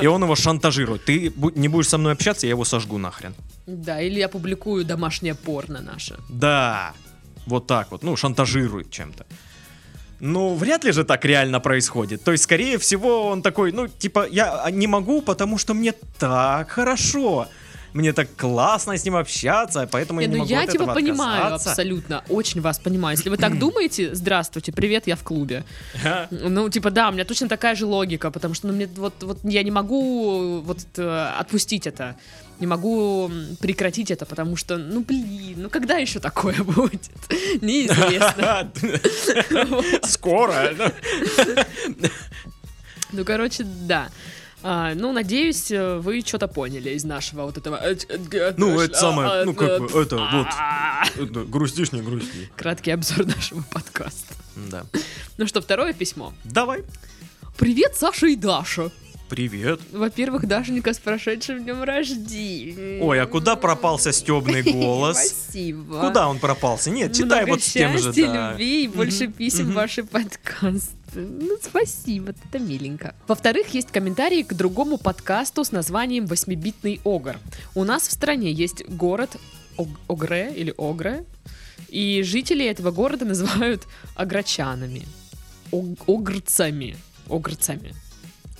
и 0.00 0.06
он 0.06 0.22
его 0.22 0.36
шантажирует. 0.36 1.04
Ты 1.04 1.32
не 1.54 1.68
будешь 1.68 1.88
со 1.88 1.98
мной 1.98 2.12
общаться, 2.12 2.46
я 2.46 2.50
его 2.50 2.64
сожгу 2.64 2.98
нахрен. 2.98 3.34
Да, 3.66 4.00
или 4.00 4.18
я 4.18 4.28
публикую 4.28 4.84
домашнее 4.84 5.34
порно 5.34 5.80
наше. 5.80 6.18
Да, 6.28 6.92
вот 7.46 7.66
так 7.66 7.90
вот, 7.90 8.02
ну, 8.02 8.16
шантажирует 8.16 8.90
чем-то. 8.90 9.26
Ну, 10.20 10.54
вряд 10.54 10.84
ли 10.84 10.92
же 10.92 11.04
так 11.04 11.24
реально 11.24 11.60
происходит. 11.60 12.22
То 12.22 12.32
есть, 12.32 12.44
скорее 12.44 12.76
всего, 12.76 13.26
он 13.28 13.42
такой, 13.42 13.72
ну, 13.72 13.88
типа, 13.88 14.26
я 14.30 14.68
не 14.70 14.86
могу, 14.86 15.22
потому 15.22 15.58
что 15.58 15.74
мне 15.74 15.92
так 16.18 16.70
хорошо. 16.70 17.48
Мне 17.92 18.12
так 18.12 18.28
классно 18.36 18.96
с 18.96 19.04
ним 19.04 19.16
общаться, 19.16 19.88
поэтому 19.90 20.20
Не, 20.20 20.26
я 20.26 20.30
не 20.30 20.36
ну 20.36 20.42
могу 20.42 20.50
я 20.50 20.60
от 20.62 20.70
типа 20.70 20.82
этого 20.82 20.94
понимаю 20.94 21.42
отказаться. 21.42 21.70
абсолютно, 21.70 22.22
очень 22.28 22.60
вас 22.60 22.78
понимаю. 22.78 23.16
Если 23.16 23.30
вы 23.30 23.36
так 23.36 23.58
думаете, 23.58 24.14
здравствуйте, 24.14 24.72
привет, 24.72 25.06
я 25.06 25.16
в 25.16 25.22
клубе. 25.22 25.64
Ну, 26.30 26.68
типа, 26.70 26.90
да, 26.90 27.08
у 27.08 27.12
меня 27.12 27.24
точно 27.24 27.48
такая 27.48 27.74
же 27.74 27.86
логика, 27.86 28.30
потому 28.30 28.54
что 28.54 28.68
ну, 28.68 28.74
мне 28.74 28.86
вот, 28.96 29.22
вот 29.22 29.38
я 29.44 29.62
не 29.62 29.70
могу 29.70 30.60
вот 30.60 30.78
э, 30.96 31.32
отпустить 31.40 31.86
это. 31.86 32.16
Не 32.60 32.66
могу 32.66 33.30
прекратить 33.60 34.10
это, 34.10 34.26
потому 34.26 34.54
что, 34.54 34.76
ну 34.76 35.00
блин, 35.00 35.54
ну 35.62 35.70
когда 35.70 35.96
еще 35.96 36.20
такое 36.20 36.54
будет? 36.62 37.10
Неизвестно. 37.62 38.70
Скоро. 40.06 40.70
Ну, 43.12 43.24
короче, 43.24 43.64
да. 43.64 44.08
А, 44.62 44.94
ну, 44.94 45.12
надеюсь, 45.12 45.70
э, 45.70 45.96
вы 45.98 46.20
что-то 46.20 46.46
поняли 46.46 46.90
из 46.90 47.04
нашего 47.04 47.42
вот 47.44 47.56
этого. 47.56 47.76
э, 47.82 47.96
э, 48.08 48.54
Ну, 48.56 48.78
это 48.78 48.98
самое, 48.98 49.44
ну, 49.44 49.54
как 49.54 49.80
бы, 49.80 49.86
это 50.02 50.16
вот. 50.16 50.46
а. 50.50 51.04
Это, 51.16 51.44
грустишь, 51.44 51.92
не 51.92 52.02
грусти. 52.02 52.50
Краткий 52.56 52.90
обзор 52.90 53.26
нашего 53.26 53.62
подкаста. 53.70 54.34
Да. 54.70 54.84
Ну 55.38 55.46
что, 55.46 55.60
второе 55.62 55.92
письмо. 55.94 56.34
Давай. 56.44 56.84
Привет, 57.56 57.96
Саша 57.96 58.26
и 58.26 58.36
Даша. 58.36 58.90
Привет. 59.30 59.80
Во-первых, 59.92 60.46
Дашенька 60.48 60.92
с 60.92 60.98
прошедшим 60.98 61.62
днем 61.62 61.84
рождения. 61.84 63.00
Ой, 63.00 63.22
а 63.22 63.26
куда 63.26 63.54
пропался 63.54 64.10
стебный 64.10 64.62
голос? 64.72 65.18
Спасибо. 65.18 66.00
Куда 66.00 66.28
он 66.28 66.40
пропался? 66.40 66.90
Нет, 66.90 67.12
читай 67.14 67.42
Много 67.44 67.50
вот 67.50 67.62
с 67.62 67.72
тем 67.72 67.96
же, 67.96 68.12
да. 68.12 68.50
любви 68.50 68.84
и 68.84 68.88
больше 68.88 69.28
писем 69.28 69.70
ваши 69.72 70.02
подкасты. 70.02 70.96
Ну, 71.14 71.56
спасибо, 71.62 72.34
это 72.50 72.58
миленько. 72.58 73.14
Во-вторых, 73.28 73.68
есть 73.72 73.92
комментарии 73.92 74.42
к 74.42 74.52
другому 74.52 74.98
подкасту 74.98 75.62
с 75.64 75.70
названием 75.70 76.26
«Восьмибитный 76.26 77.00
Огр». 77.04 77.36
У 77.76 77.84
нас 77.84 78.08
в 78.08 78.12
стране 78.12 78.50
есть 78.50 78.84
город 78.88 79.36
Ог- 79.76 79.88
Огре 80.08 80.52
или 80.56 80.74
Огре, 80.76 81.24
и 81.88 82.22
жители 82.24 82.64
этого 82.66 82.90
города 82.90 83.24
называют 83.24 83.86
ограчанами, 84.16 85.02
ог- 85.70 86.08
огрцами, 86.08 86.96
огрцами. 87.28 87.94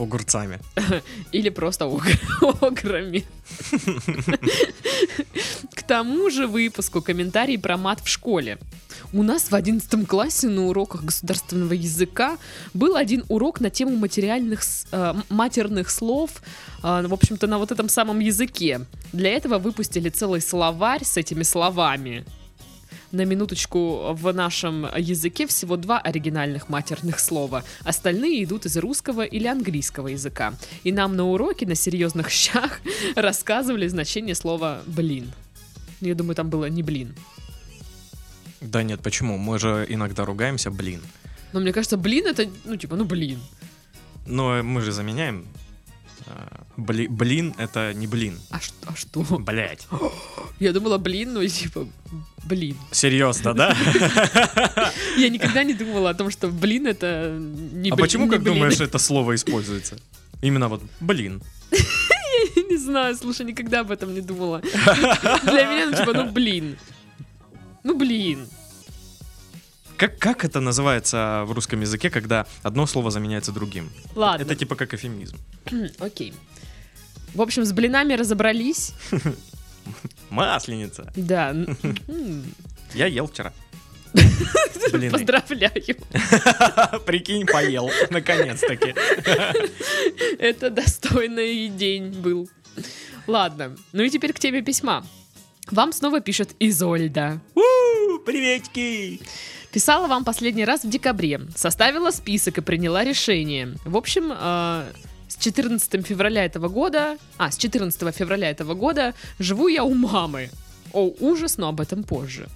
Огурцами. 0.00 0.58
Или 1.32 1.50
просто 1.50 1.84
огр- 1.84 2.18
ограми. 2.60 3.24
К 5.74 5.82
тому 5.82 6.30
же 6.30 6.46
выпуску 6.46 7.02
комментарий 7.02 7.58
про 7.58 7.76
мат 7.76 8.00
в 8.00 8.08
школе. 8.08 8.58
У 9.12 9.22
нас 9.22 9.50
в 9.50 9.54
11 9.54 10.06
классе 10.06 10.48
на 10.48 10.68
уроках 10.68 11.04
государственного 11.04 11.72
языка 11.72 12.38
был 12.74 12.96
один 12.96 13.24
урок 13.28 13.60
на 13.60 13.70
тему 13.70 13.96
материальных, 13.96 14.62
э, 14.92 15.14
матерных 15.28 15.90
слов, 15.90 16.42
э, 16.82 17.06
в 17.06 17.12
общем-то, 17.12 17.46
на 17.46 17.58
вот 17.58 17.72
этом 17.72 17.88
самом 17.88 18.20
языке. 18.20 18.86
Для 19.12 19.30
этого 19.30 19.58
выпустили 19.58 20.10
целый 20.10 20.40
словарь 20.40 21.04
с 21.04 21.16
этими 21.16 21.42
словами. 21.42 22.24
На 23.12 23.24
минуточку, 23.24 24.12
в 24.12 24.32
нашем 24.32 24.86
языке 24.96 25.48
всего 25.48 25.76
два 25.76 25.98
оригинальных 25.98 26.68
матерных 26.68 27.18
слова. 27.18 27.64
Остальные 27.82 28.44
идут 28.44 28.66
из 28.66 28.76
русского 28.76 29.24
или 29.24 29.48
английского 29.48 30.08
языка. 30.08 30.54
И 30.84 30.92
нам 30.92 31.16
на 31.16 31.24
уроке 31.24 31.66
на 31.66 31.74
серьезных 31.74 32.30
щах 32.30 32.80
рассказывали 33.16 33.88
значение 33.88 34.36
слова 34.36 34.82
«блин». 34.86 35.32
Я 36.00 36.14
думаю, 36.14 36.36
там 36.36 36.50
было 36.50 36.66
не 36.66 36.84
«блин». 36.84 37.14
Да 38.60 38.82
нет, 38.84 39.00
почему? 39.00 39.38
Мы 39.38 39.58
же 39.58 39.86
иногда 39.88 40.24
ругаемся, 40.24 40.70
блин. 40.70 41.00
Но 41.52 41.60
мне 41.60 41.72
кажется, 41.72 41.96
«блин» 41.96 42.26
это, 42.26 42.48
ну, 42.64 42.76
типа, 42.76 42.94
ну, 42.94 43.04
блин. 43.04 43.40
Но 44.26 44.62
мы 44.62 44.82
же 44.82 44.92
заменяем 44.92 45.46
бли- 46.76 47.08
блин, 47.08 47.54
это 47.58 47.92
не 47.94 48.06
блин. 48.06 48.38
А, 48.50 48.60
ш- 48.60 48.72
а 48.86 48.94
что? 48.96 49.22
Блять. 49.22 49.86
Я 50.60 50.72
думала, 50.72 50.98
блин, 50.98 51.32
ну 51.34 51.46
типа, 51.46 51.86
блин. 52.44 52.76
Серьезно, 52.92 53.54
да? 53.54 53.76
Я 55.16 55.28
никогда 55.28 55.64
не 55.64 55.74
думала 55.74 56.10
о 56.10 56.14
том, 56.14 56.30
что 56.30 56.48
блин 56.48 56.86
это 56.86 57.36
не 57.40 57.90
А 57.90 57.94
блин, 57.94 57.96
почему, 57.96 58.24
не 58.24 58.30
как 58.30 58.42
думаешь, 58.42 58.80
это 58.80 58.98
слово 58.98 59.34
используется? 59.34 59.96
Именно 60.42 60.68
вот 60.68 60.82
блин. 61.00 61.42
Не 62.56 62.76
знаю, 62.76 63.16
слушай, 63.16 63.44
никогда 63.44 63.80
об 63.80 63.90
этом 63.90 64.14
не 64.14 64.20
думала. 64.20 64.60
Для 65.42 65.66
меня, 65.66 65.86
ну 65.90 65.96
типа, 65.96 66.12
ну 66.14 66.30
блин. 66.30 66.78
Ну 67.82 67.96
блин. 67.98 68.48
Как, 70.00 70.18
как 70.18 70.44
это 70.46 70.60
называется 70.60 71.42
в 71.46 71.52
русском 71.52 71.82
языке, 71.82 72.08
когда 72.08 72.46
одно 72.62 72.86
слово 72.86 73.10
заменяется 73.10 73.52
другим? 73.52 73.90
Ладно, 74.14 74.42
Это 74.42 74.56
типа 74.56 74.74
как 74.74 74.94
эфемизм. 74.94 75.36
окей. 75.98 76.32
В 77.34 77.42
общем, 77.42 77.66
с 77.66 77.72
блинами 77.74 78.14
разобрались. 78.14 78.94
Масленица. 80.30 81.12
Да. 81.14 81.54
Я 82.94 83.08
ел 83.08 83.26
вчера. 83.26 83.52
Блин, 84.90 85.12
Поздравляю. 85.12 85.96
прикинь, 87.04 87.44
поел. 87.44 87.90
Наконец-таки. 88.08 88.94
Это 90.38 90.70
достойный 90.70 91.68
день 91.68 92.08
был. 92.12 92.48
Ладно, 93.26 93.76
ну 93.92 94.02
и 94.02 94.08
теперь 94.08 94.32
к 94.32 94.38
теме 94.38 94.62
письма. 94.62 95.04
Вам 95.70 95.92
снова 95.92 96.20
пишет 96.20 96.56
Изольда. 96.58 97.40
У, 97.54 98.18
Приветики! 98.20 99.20
Писала 99.72 100.08
вам 100.08 100.24
последний 100.24 100.64
раз 100.64 100.82
в 100.82 100.90
декабре, 100.90 101.42
составила 101.54 102.10
список 102.10 102.58
и 102.58 102.60
приняла 102.60 103.04
решение. 103.04 103.76
В 103.84 103.96
общем, 103.96 104.32
э, 104.32 104.92
с 105.28 105.36
14 105.36 106.04
февраля 106.04 106.44
этого 106.44 106.68
года, 106.68 107.16
а, 107.38 107.52
с 107.52 107.56
14 107.56 108.12
февраля 108.12 108.50
этого 108.50 108.74
года 108.74 109.14
живу 109.38 109.68
я 109.68 109.84
у 109.84 109.94
мамы. 109.94 110.50
О, 110.92 111.12
ужас, 111.20 111.56
но 111.56 111.68
об 111.68 111.80
этом 111.80 112.02
позже. 112.02 112.48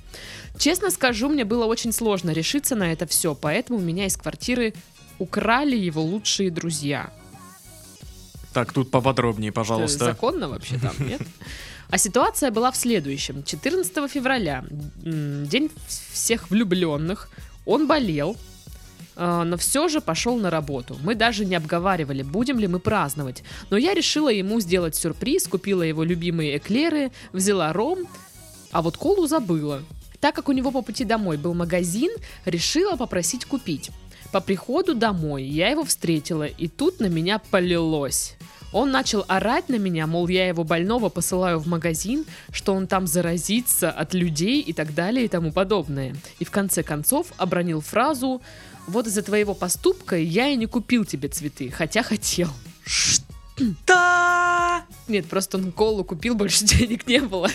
Честно 0.59 0.91
скажу, 0.91 1.29
мне 1.29 1.45
было 1.45 1.67
очень 1.67 1.93
сложно 1.93 2.31
решиться 2.31 2.75
на 2.75 2.93
это 2.93 3.07
все, 3.07 3.37
поэтому 3.37 3.79
меня 3.79 4.07
из 4.07 4.17
квартиры 4.17 4.75
украли 5.21 5.77
его 5.77 6.03
лучшие 6.03 6.51
друзья. 6.51 7.13
Так, 8.53 8.73
тут 8.73 8.91
поподробнее, 8.91 9.53
пожалуйста. 9.53 10.05
законно 10.07 10.49
вообще 10.49 10.79
там, 10.79 10.95
нет? 10.99 11.21
А 11.91 11.99
ситуация 11.99 12.51
была 12.51 12.71
в 12.71 12.77
следующем. 12.77 13.43
14 13.45 14.11
февраля, 14.11 14.65
день 15.03 15.71
всех 16.13 16.51
влюбленных, 16.51 17.29
он 17.67 17.87
болел, 17.87 18.37
э, 19.17 19.43
но 19.45 19.57
все 19.57 19.89
же 19.89 20.01
пошел 20.01 20.37
на 20.37 20.51
работу. 20.51 20.97
Мы 21.03 21.15
даже 21.15 21.45
не 21.45 21.55
обговаривали, 21.55 22.23
будем 22.23 22.59
ли 22.59 22.67
мы 22.67 22.79
праздновать. 22.79 23.43
Но 23.71 23.77
я 23.77 23.95
решила 23.95 24.29
ему 24.29 24.61
сделать 24.61 24.97
сюрприз, 24.97 25.47
купила 25.47 25.83
его 25.83 26.05
любимые 26.05 26.57
эклеры, 26.59 27.13
взяла 27.33 27.73
ром, 27.73 28.09
а 28.73 28.83
вот 28.83 28.97
колу 28.97 29.27
забыла. 29.27 29.83
Так 30.21 30.35
как 30.35 30.49
у 30.49 30.53
него 30.53 30.71
по 30.71 30.83
пути 30.83 31.05
домой 31.05 31.37
был 31.37 31.55
магазин, 31.55 32.11
решила 32.45 32.97
попросить 32.97 33.45
купить. 33.45 33.91
По 34.33 34.41
приходу 34.41 34.95
домой 34.95 35.45
я 35.45 35.69
его 35.69 35.85
встретила, 35.85 36.47
и 36.47 36.67
тут 36.67 36.99
на 36.99 37.07
меня 37.07 37.39
полилось. 37.39 38.37
Он 38.75 38.91
начал 38.91 39.25
орать 39.29 39.69
на 39.69 39.77
меня, 39.77 40.09
мол, 40.09 40.27
я 40.27 40.49
его 40.49 40.65
больного 40.65 41.09
посылаю 41.09 41.61
в 41.61 41.69
магазин, 41.69 42.27
что 42.51 42.75
он 42.75 42.89
там 42.89 43.07
заразится 43.07 43.89
от 43.89 44.15
людей 44.15 44.61
и 44.61 44.73
так 44.73 44.95
далее 44.95 45.27
и 45.27 45.29
тому 45.29 45.53
подобное. 45.53 46.17
И 46.41 46.45
в 46.45 46.51
конце 46.51 46.83
концов 46.83 47.29
обронил 47.37 47.81
фразу 47.81 48.43
«Вот 48.89 49.07
из-за 49.07 49.23
твоего 49.23 49.55
поступка 49.55 50.17
я 50.17 50.49
и 50.49 50.57
не 50.57 50.67
купил 50.67 51.05
тебе 51.05 51.29
цветы, 51.29 51.71
хотя 51.71 52.03
хотел». 52.03 52.49
Да! 53.87 54.85
Нет, 55.07 55.27
просто 55.27 55.59
он 55.59 55.71
колу 55.71 56.03
купил, 56.03 56.35
больше 56.35 56.65
денег 56.67 57.07
не 57.07 57.21
было. 57.21 57.49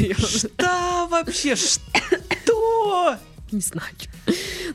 Да, 0.57 1.05
вообще, 1.07 1.57
что? 1.57 3.17
Не 3.53 3.61
знаю. 3.61 3.89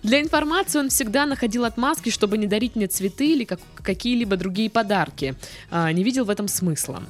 Для 0.03 0.21
информации 0.21 0.79
он 0.81 0.89
всегда 0.89 1.27
находил 1.27 1.65
отмазки, 1.65 2.11
чтобы 2.11 2.39
не 2.39 2.47
дарить 2.47 2.77
мне 2.77 2.87
цветы 2.87 3.33
или 3.33 3.45
как- 3.45 3.61
какие-либо 3.83 4.37
другие 4.37 4.69
подарки. 4.71 5.35
А, 5.71 5.91
не 5.93 6.05
видел 6.05 6.25
в 6.25 6.31
этом 6.31 6.49
смысла. 6.49 7.03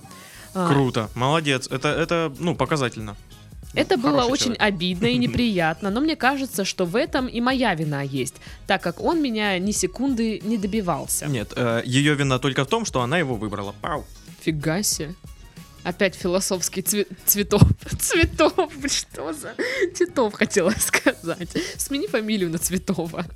А, 0.55 0.69
Круто, 0.69 1.09
молодец. 1.15 1.67
Это, 1.71 1.89
это, 1.89 2.33
ну, 2.39 2.55
показательно. 2.55 3.17
Это 3.75 3.97
было 3.97 4.21
Хороший 4.23 4.33
очень 4.33 4.45
человек. 4.55 4.63
обидно 4.63 5.07
и 5.07 5.17
неприятно, 5.27 5.91
но 5.91 6.01
мне 6.01 6.15
кажется, 6.15 6.65
что 6.65 6.85
в 6.85 6.95
этом 6.95 7.27
и 7.27 7.41
моя 7.41 7.75
вина 7.75 8.03
есть, 8.03 8.35
так 8.69 8.83
как 8.83 9.01
он 9.01 9.21
меня 9.21 9.59
ни 9.59 9.73
секунды 9.73 10.41
не 10.45 10.59
добивался. 10.59 11.27
Нет, 11.27 11.53
ее 11.85 12.15
вина 12.15 12.39
только 12.39 12.65
в 12.65 12.69
том, 12.69 12.85
что 12.85 13.01
она 13.03 13.19
его 13.19 13.35
выбрала. 13.35 13.75
Пау. 13.81 14.05
Фига 14.43 14.83
себе. 14.85 15.15
Опять 15.85 16.15
философский 16.15 16.81
цве- 16.81 17.07
цветов. 17.27 17.63
Цветов, 18.01 18.55
что 18.89 19.33
за... 19.33 19.55
Титов 19.95 20.33
хотела 20.35 20.71
сказать. 20.79 21.51
Смени 21.77 22.07
фамилию 22.07 22.51
на 22.51 22.59
Цветова. 22.59 23.27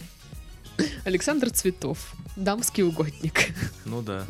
Александр 1.04 1.50
Цветов. 1.50 2.14
Дамский 2.36 2.82
угодник. 2.84 3.50
Ну 3.84 4.00
да. 4.02 4.24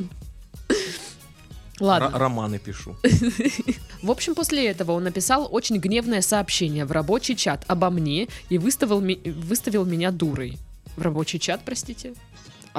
Ладно. 1.81 2.07
Р- 2.07 2.19
романы 2.21 2.59
пишу. 2.59 2.97
В 4.03 4.11
общем, 4.11 4.35
после 4.35 4.67
этого 4.69 4.93
он 4.93 5.05
написал 5.05 5.49
очень 5.51 5.77
гневное 5.79 6.21
сообщение 6.23 6.85
в 6.85 6.93
рабочий 6.93 7.37
чат 7.37 7.65
обо 7.69 7.89
мне 7.91 8.27
и 8.49 8.59
выставил, 8.59 9.01
ми- 9.01 9.21
выставил 9.25 9.85
меня 9.85 10.11
дурой. 10.11 10.59
В 10.97 11.03
рабочий 11.03 11.39
чат, 11.39 11.61
простите? 11.65 12.15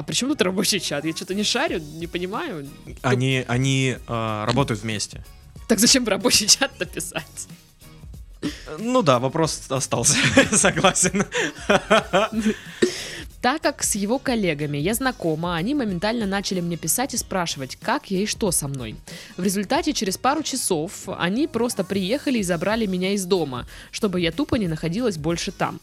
А 0.00 0.02
при 0.02 0.14
чем 0.14 0.30
тут 0.30 0.40
рабочий 0.40 0.80
чат? 0.80 1.04
Я 1.04 1.12
что-то 1.12 1.34
не 1.34 1.44
шарю, 1.44 1.78
не 1.78 2.06
понимаю. 2.06 2.66
Они, 3.02 3.44
они 3.46 3.98
э, 4.08 4.44
работают 4.46 4.80
вместе. 4.80 5.22
Так 5.68 5.78
зачем 5.78 6.08
рабочий 6.08 6.46
чат 6.48 6.70
написать? 6.80 7.48
Ну 8.78 9.02
да, 9.02 9.18
вопрос 9.18 9.66
остался. 9.68 10.16
Согласен. 10.52 11.26
Так 13.42 13.60
как 13.60 13.82
с 13.82 13.94
его 13.94 14.18
коллегами 14.18 14.78
я 14.78 14.94
знакома, 14.94 15.56
они 15.56 15.74
моментально 15.74 16.24
начали 16.24 16.62
мне 16.62 16.78
писать 16.78 17.12
и 17.12 17.18
спрашивать, 17.18 17.76
как 17.76 18.10
я 18.10 18.20
и 18.20 18.26
что 18.26 18.52
со 18.52 18.68
мной. 18.68 18.96
В 19.36 19.44
результате 19.44 19.92
через 19.92 20.16
пару 20.16 20.42
часов 20.42 21.10
они 21.18 21.46
просто 21.46 21.84
приехали 21.84 22.38
и 22.38 22.42
забрали 22.42 22.86
меня 22.86 23.12
из 23.12 23.26
дома, 23.26 23.66
чтобы 23.90 24.22
я 24.22 24.32
тупо 24.32 24.54
не 24.54 24.66
находилась 24.66 25.18
больше 25.18 25.52
там. 25.52 25.78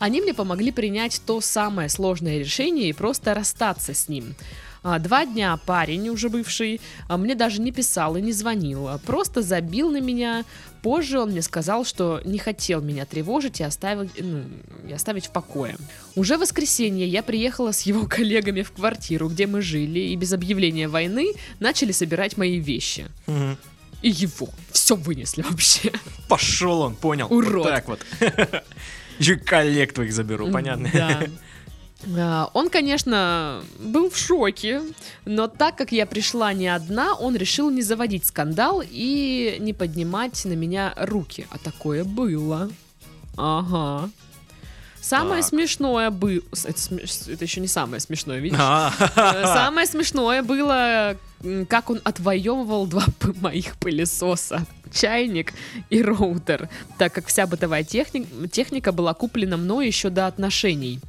Они 0.00 0.22
мне 0.22 0.32
помогли 0.32 0.72
принять 0.72 1.20
то 1.26 1.42
самое 1.42 1.90
сложное 1.90 2.38
решение 2.38 2.88
и 2.88 2.94
просто 2.94 3.34
расстаться 3.34 3.92
с 3.92 4.08
ним. 4.08 4.34
А, 4.82 4.98
Два 4.98 5.26
дня 5.26 5.58
парень, 5.58 6.08
уже 6.08 6.30
бывший, 6.30 6.80
а, 7.06 7.18
мне 7.18 7.34
даже 7.34 7.60
не 7.60 7.70
писал 7.70 8.16
и 8.16 8.22
не 8.22 8.32
звонил, 8.32 8.88
а 8.88 8.96
просто 8.96 9.42
забил 9.42 9.90
на 9.90 10.00
меня. 10.00 10.46
Позже 10.80 11.20
он 11.20 11.32
мне 11.32 11.42
сказал, 11.42 11.84
что 11.84 12.22
не 12.24 12.38
хотел 12.38 12.80
меня 12.80 13.04
тревожить 13.04 13.60
и 13.60 13.62
оставить, 13.62 14.10
ну, 14.18 14.44
и 14.88 14.92
оставить 14.94 15.26
в 15.26 15.32
покое. 15.32 15.76
Уже 16.16 16.38
в 16.38 16.40
воскресенье 16.40 17.06
я 17.06 17.22
приехала 17.22 17.72
с 17.72 17.82
его 17.82 18.06
коллегами 18.08 18.62
в 18.62 18.72
квартиру, 18.72 19.28
где 19.28 19.46
мы 19.46 19.60
жили, 19.60 20.00
и 20.00 20.16
без 20.16 20.32
объявления 20.32 20.88
войны 20.88 21.34
начали 21.58 21.92
собирать 21.92 22.38
мои 22.38 22.58
вещи. 22.58 23.04
Мгм. 23.26 23.58
И 24.00 24.08
его. 24.08 24.48
Все 24.72 24.96
вынесли 24.96 25.42
вообще. 25.42 25.92
Пошел 26.26 26.80
он, 26.80 26.96
понял. 26.96 27.26
Урод. 27.28 27.64
Вот 27.64 27.68
так 27.68 27.86
вот. 27.86 28.00
Еще 29.20 29.36
коллег 29.36 29.92
твоих 29.92 30.12
заберу, 30.12 30.50
понятно. 30.50 30.90
Да. 30.92 31.20
А, 32.16 32.48
Он, 32.54 32.70
конечно, 32.70 33.62
был 33.78 34.08
в 34.08 34.16
шоке, 34.16 34.80
но 35.26 35.48
так 35.48 35.76
как 35.76 35.92
я 35.92 36.06
пришла 36.06 36.54
не 36.54 36.66
одна, 36.66 37.14
он 37.14 37.36
решил 37.36 37.68
не 37.68 37.82
заводить 37.82 38.24
скандал 38.24 38.82
и 38.82 39.58
не 39.60 39.74
поднимать 39.74 40.42
на 40.46 40.54
меня 40.54 40.94
руки. 40.96 41.46
А 41.50 41.58
такое 41.58 42.04
было. 42.04 42.70
Ага. 43.36 44.08
Самое 45.02 45.40
Так. 45.42 45.48
смешное 45.50 46.10
было... 46.10 46.40
Это, 46.64 46.78
смеш- 46.78 47.32
это 47.32 47.44
еще 47.44 47.60
не 47.60 47.68
самое 47.68 48.00
смешное, 48.00 48.38
видишь? 48.38 48.58
А, 48.60 48.92
Э, 49.16 49.44
Самое 49.44 49.86
смешное 49.86 50.42
было, 50.42 51.16
как 51.68 51.90
он 51.90 52.00
отвоевывал 52.04 52.86
два 52.86 53.04
моих 53.40 53.76
пылесоса. 53.78 54.66
Чайник 54.92 55.52
и 55.88 56.02
роутер, 56.02 56.68
так 56.98 57.12
как 57.14 57.26
вся 57.28 57.46
бытовая 57.46 57.84
техни- 57.84 58.26
техника 58.48 58.92
была 58.92 59.14
куплена 59.14 59.56
мной 59.56 59.86
еще 59.86 60.10
до 60.10 60.26
отношений. 60.26 61.00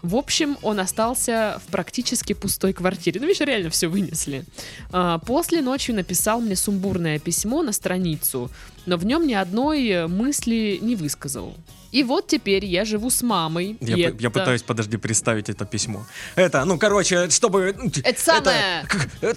В 0.00 0.14
общем, 0.14 0.56
он 0.62 0.78
остался 0.78 1.60
в 1.66 1.72
практически 1.72 2.32
пустой 2.32 2.72
квартире. 2.72 3.20
Ну, 3.20 3.26
видишь, 3.26 3.44
реально 3.44 3.68
все 3.70 3.88
вынесли. 3.88 4.44
А, 4.92 5.18
После 5.18 5.60
ночью 5.60 5.96
написал 5.96 6.40
мне 6.40 6.54
сумбурное 6.54 7.18
письмо 7.18 7.62
на 7.64 7.72
страницу, 7.72 8.48
но 8.86 8.96
в 8.96 9.04
нем 9.04 9.26
ни 9.26 9.34
одной 9.34 9.86
э, 9.88 10.06
мысли 10.06 10.78
не 10.80 10.94
высказал. 10.94 11.54
И 11.92 12.02
вот 12.02 12.26
теперь 12.26 12.64
я 12.64 12.84
живу 12.84 13.10
с 13.10 13.22
мамой. 13.22 13.76
Я, 13.80 13.94
п- 13.96 14.00
я 14.02 14.08
это- 14.08 14.30
пытаюсь, 14.30 14.62
подожди, 14.62 14.96
представить 14.96 15.48
это 15.48 15.64
письмо. 15.64 16.04
Это, 16.36 16.64
ну, 16.64 16.78
короче, 16.78 17.30
чтобы... 17.30 17.74
Это 18.04 18.20
самое... 18.20 18.86
э, 19.22 19.34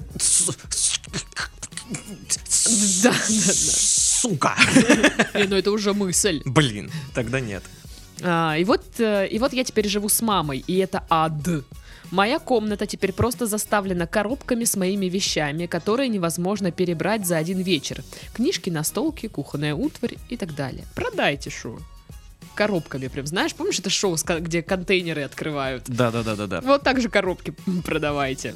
Да, 3.04 3.12
да, 3.12 3.12
да. 3.12 3.14
Сука! 3.54 4.56
Не, 5.36 5.48
ну 5.48 5.56
это 5.56 5.72
уже 5.72 5.94
мысль. 5.94 6.42
Блин, 6.46 6.92
тогда 7.14 7.40
нет. 7.40 7.64
А, 8.24 8.56
и, 8.58 8.64
вот, 8.66 8.84
э, 9.00 9.28
и 9.28 9.40
вот 9.40 9.54
я 9.54 9.64
теперь 9.64 9.88
живу 9.88 10.08
с 10.10 10.22
мамой, 10.22 10.64
и 10.68 10.78
это 10.78 11.04
ад. 11.10 11.34
Моя 12.12 12.40
комната 12.40 12.86
теперь 12.86 13.14
просто 13.14 13.48
заставлена 13.48 14.06
коробками 14.06 14.66
с 14.66 14.76
моими 14.76 15.06
вещами, 15.08 15.66
которые 15.66 16.10
невозможно 16.10 16.72
перебрать 16.72 17.26
за 17.26 17.38
один 17.38 17.62
вечер. 17.62 18.04
Книжки, 18.34 18.70
настолки, 18.70 19.28
кухонная 19.28 19.74
утварь 19.74 20.18
и 20.30 20.38
так 20.38 20.54
далее. 20.54 20.84
Продайте 20.94 21.50
шо. 21.50 21.80
Коробками 22.56 23.08
прям, 23.08 23.26
знаешь, 23.28 23.54
помнишь 23.56 23.80
это 23.80 23.90
шоу, 23.90 24.16
где 24.40 24.62
контейнеры 24.62 25.24
открывают? 25.24 25.84
Да, 25.88 26.12
да, 26.12 26.22
да, 26.24 26.36
да, 26.36 26.48
да. 26.48 26.62
Вот 26.62 26.84
так 26.84 27.00
же 27.02 27.10
коробки 27.10 27.54
продавайте. 27.86 28.56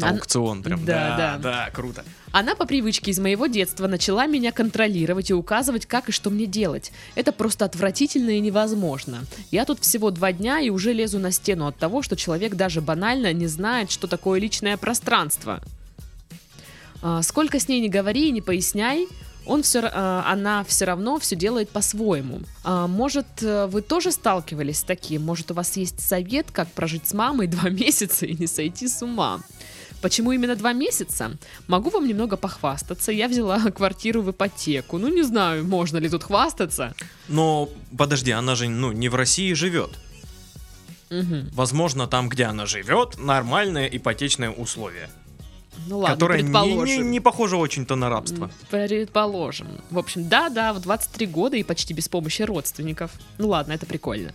Ан- 0.00 0.14
Аукцион 0.14 0.62
прям. 0.62 0.82
Да, 0.86 1.16
Да, 1.16 1.16
да. 1.16 1.38
да, 1.66 1.70
круто. 1.70 2.02
Она 2.30 2.54
по 2.54 2.64
привычке 2.64 3.10
из 3.10 3.18
моего 3.18 3.46
детства 3.46 3.86
начала 3.86 4.24
меня 4.26 4.50
контролировать 4.52 5.28
и 5.28 5.34
указывать, 5.34 5.84
как 5.84 6.08
и 6.08 6.12
что 6.12 6.30
мне 6.30 6.46
делать. 6.46 6.90
Это 7.14 7.30
просто 7.30 7.66
отвратительно 7.66 8.30
и 8.30 8.40
невозможно. 8.40 9.24
Я 9.50 9.66
тут 9.66 9.80
всего 9.80 10.10
два 10.10 10.32
дня 10.32 10.60
и 10.60 10.70
уже 10.70 10.94
лезу 10.94 11.18
на 11.18 11.30
стену 11.30 11.66
от 11.66 11.76
того, 11.76 12.00
что 12.00 12.16
человек 12.16 12.54
даже 12.54 12.80
банально 12.80 13.34
не 13.34 13.46
знает, 13.48 13.90
что 13.90 14.06
такое 14.06 14.40
личное 14.40 14.78
пространство. 14.78 15.60
А, 17.02 17.20
Сколько 17.22 17.60
с 17.60 17.68
ней 17.68 17.80
не 17.80 17.90
говори 17.90 18.28
и 18.28 18.32
не 18.32 18.40
поясняй, 18.40 19.08
он 19.46 19.62
все, 19.62 19.80
она 19.80 20.64
все 20.64 20.84
равно 20.84 21.18
все 21.18 21.36
делает 21.36 21.70
по-своему. 21.70 22.40
А, 22.64 22.86
Может, 22.86 23.26
э, 23.42 23.66
вы 23.66 23.82
тоже 23.82 24.12
сталкивались 24.12 24.78
с 24.78 24.82
таким? 24.82 25.22
Может, 25.22 25.50
у 25.50 25.54
вас 25.54 25.76
есть 25.76 26.00
совет, 26.00 26.50
как 26.50 26.70
прожить 26.72 27.08
с 27.08 27.14
мамой 27.14 27.46
два 27.48 27.68
месяца 27.70 28.26
и 28.26 28.34
не 28.34 28.46
сойти 28.46 28.88
с 28.88 29.02
ума? 29.02 29.40
Почему 30.02 30.32
именно 30.32 30.56
два 30.56 30.72
месяца? 30.72 31.30
Могу 31.68 31.90
вам 31.90 32.06
немного 32.08 32.36
похвастаться. 32.36 33.12
Я 33.12 33.28
взяла 33.28 33.58
квартиру 33.76 34.22
в 34.22 34.30
ипотеку. 34.30 34.98
Ну, 34.98 35.08
не 35.08 35.22
знаю, 35.22 35.64
можно 35.64 35.98
ли 35.98 36.08
тут 36.08 36.24
хвастаться. 36.24 36.94
Но 37.28 37.68
подожди, 37.96 38.32
она 38.32 38.54
же 38.56 38.68
ну, 38.68 38.92
не 38.92 39.08
в 39.08 39.14
России 39.14 39.52
живет. 39.54 39.90
Мгм. 41.10 41.50
Возможно, 41.52 42.06
там, 42.06 42.28
где 42.28 42.44
она 42.44 42.66
живет, 42.66 43.18
нормальные 43.18 43.96
ипотечные 43.96 44.50
условия. 44.50 45.08
Ну 45.86 45.98
ладно, 45.98 46.14
которое 46.14 46.42
не, 46.42 46.50
не, 46.50 46.98
не 46.98 47.20
похоже 47.20 47.56
очень-то 47.56 47.96
на 47.96 48.08
рабство. 48.08 48.50
Предположим. 48.70 49.68
В 49.90 49.98
общем, 49.98 50.28
да-да, 50.28 50.72
в 50.72 50.80
23 50.80 51.26
года 51.26 51.56
и 51.56 51.62
почти 51.62 51.94
без 51.94 52.08
помощи 52.08 52.42
родственников. 52.42 53.10
Ну 53.38 53.48
ладно, 53.48 53.72
это 53.72 53.86
прикольно. 53.86 54.32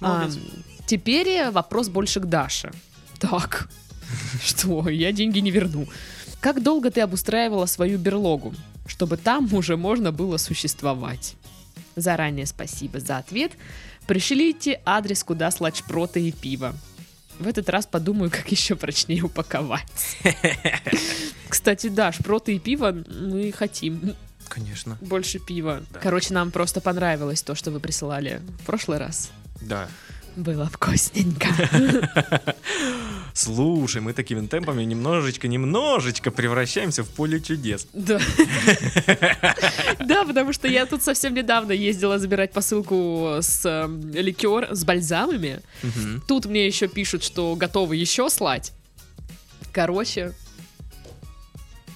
Молодец. 0.00 0.36
А, 0.36 0.86
теперь 0.86 1.50
вопрос 1.50 1.88
больше 1.88 2.20
к 2.20 2.26
Даше. 2.26 2.72
Так, 3.18 3.68
что, 4.42 4.88
я 4.88 5.12
деньги 5.12 5.38
не 5.38 5.50
верну. 5.50 5.86
Как 6.40 6.62
долго 6.62 6.90
ты 6.90 7.00
обустраивала 7.00 7.66
свою 7.66 7.98
берлогу, 7.98 8.54
чтобы 8.86 9.16
там 9.16 9.52
уже 9.54 9.76
можно 9.76 10.12
было 10.12 10.36
существовать? 10.36 11.36
Заранее 11.96 12.46
спасибо 12.46 13.00
за 13.00 13.18
ответ. 13.18 13.52
Пришлите 14.06 14.80
адрес, 14.84 15.24
куда 15.24 15.50
слать 15.50 15.76
шпроты 15.76 16.20
и 16.20 16.32
пиво. 16.32 16.74
В 17.38 17.48
этот 17.48 17.68
раз 17.68 17.86
подумаю, 17.86 18.30
как 18.30 18.50
еще 18.50 18.76
прочнее 18.76 19.22
упаковать. 19.22 20.18
Кстати, 21.48 21.88
да, 21.88 22.12
шпроты 22.12 22.56
и 22.56 22.58
пиво 22.58 22.92
мы 22.92 23.52
хотим. 23.52 24.14
Конечно. 24.48 24.98
Больше 25.00 25.38
пива. 25.38 25.82
Да. 25.90 26.00
Короче, 26.00 26.34
нам 26.34 26.50
просто 26.50 26.80
понравилось 26.80 27.42
то, 27.42 27.54
что 27.54 27.70
вы 27.70 27.80
присылали 27.80 28.40
в 28.60 28.66
прошлый 28.66 28.98
раз. 28.98 29.30
Да. 29.60 29.88
Было 30.36 30.66
вкусненько. 30.66 31.48
Слушай, 33.34 34.00
мы 34.00 34.12
такими 34.12 34.46
темпами 34.46 34.84
немножечко, 34.84 35.48
немножечко 35.48 36.30
превращаемся 36.30 37.02
в 37.02 37.08
поле 37.10 37.40
чудес. 37.40 37.86
Да. 37.92 38.20
Да, 39.98 40.24
потому 40.24 40.52
что 40.52 40.68
я 40.68 40.86
тут 40.86 41.02
совсем 41.02 41.34
недавно 41.34 41.72
ездила 41.72 42.18
забирать 42.18 42.52
посылку 42.52 43.38
с 43.40 43.62
э, 43.64 43.88
ликер, 44.20 44.68
с 44.70 44.84
бальзамами. 44.84 45.60
Тут 46.28 46.46
мне 46.46 46.66
еще 46.66 46.88
пишут, 46.88 47.24
что 47.24 47.54
готовы 47.56 47.96
еще 47.96 48.28
слать. 48.30 48.72
Короче, 49.72 50.32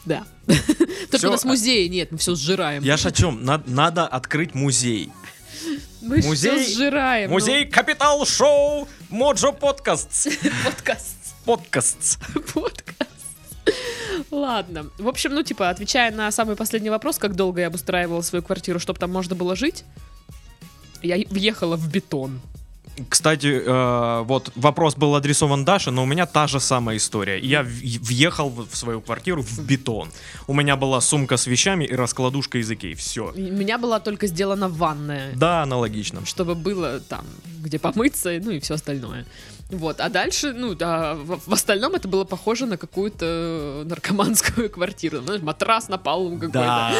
да. 0.04 0.24
Только 1.10 1.26
у 1.26 1.30
нас 1.30 1.44
музея 1.44 1.88
нет, 1.88 2.10
мы 2.12 2.18
все 2.18 2.34
сжираем. 2.34 2.82
Я 2.82 2.96
ж 2.96 3.06
о 3.06 3.12
чем? 3.12 3.44
Над- 3.44 3.68
Надо 3.68 4.06
открыть 4.06 4.54
музей. 4.54 5.10
Мы 6.00 6.20
все 6.20 6.28
музей- 6.30 6.74
сжираем. 6.74 7.28
ну, 7.28 7.34
Музей 7.34 7.66
Капитал 7.66 8.24
Шоу 8.24 8.88
Моджо 9.10 9.52
Подкаст. 9.52 10.28
подкаст. 10.64 11.17
Подкаст. 11.48 12.18
Подкаст. 12.54 13.08
Ладно. 14.30 14.90
В 14.98 15.08
общем, 15.08 15.32
ну, 15.32 15.42
типа, 15.42 15.70
отвечая 15.70 16.12
на 16.12 16.30
самый 16.30 16.56
последний 16.56 16.90
вопрос, 16.90 17.16
как 17.16 17.34
долго 17.36 17.62
я 17.62 17.68
обустраивала 17.68 18.20
свою 18.20 18.42
квартиру, 18.42 18.78
чтобы 18.78 18.98
там 18.98 19.10
можно 19.10 19.34
было 19.34 19.56
жить, 19.56 19.84
я 21.02 21.16
въехала 21.30 21.76
в 21.76 21.90
бетон. 21.90 22.42
Кстати, 23.08 23.62
э, 23.64 24.22
вот 24.24 24.52
вопрос 24.56 24.94
был 24.96 25.14
адресован 25.14 25.64
Даше, 25.64 25.90
но 25.90 26.02
у 26.02 26.06
меня 26.06 26.26
та 26.26 26.46
же 26.48 26.60
самая 26.60 26.98
история. 26.98 27.38
Я 27.38 27.62
въехал 27.62 28.50
в 28.50 28.76
свою 28.76 29.00
квартиру 29.00 29.40
в 29.40 29.64
бетон. 29.64 30.10
У 30.48 30.52
меня 30.52 30.76
была 30.76 31.00
сумка 31.00 31.38
с 31.38 31.46
вещами 31.46 31.86
и 31.86 31.94
раскладушка 31.94 32.58
из 32.58 32.70
Икеи. 32.70 32.92
Все. 32.92 33.32
У 33.34 33.40
меня 33.40 33.78
была 33.78 34.00
только 34.00 34.26
сделана 34.26 34.68
ванная, 34.68 35.32
Да, 35.34 35.62
аналогично. 35.62 36.26
чтобы 36.26 36.54
было 36.54 37.00
там, 37.00 37.24
где 37.62 37.78
помыться, 37.78 38.38
ну 38.42 38.50
и 38.50 38.60
все 38.60 38.74
остальное. 38.74 39.24
Вот, 39.70 40.00
а 40.00 40.08
дальше, 40.08 40.54
ну, 40.54 40.74
да, 40.74 41.14
в, 41.14 41.40
в 41.46 41.52
остальном 41.52 41.94
это 41.94 42.08
было 42.08 42.24
похоже 42.24 42.64
на 42.64 42.78
какую-то 42.78 43.82
наркоманскую 43.84 44.70
квартиру. 44.74 45.20
Знаешь, 45.20 45.42
матрас 45.42 45.88
на 45.88 45.98
полу 45.98 46.36
какой-то. 46.36 46.52
Да, 46.52 46.94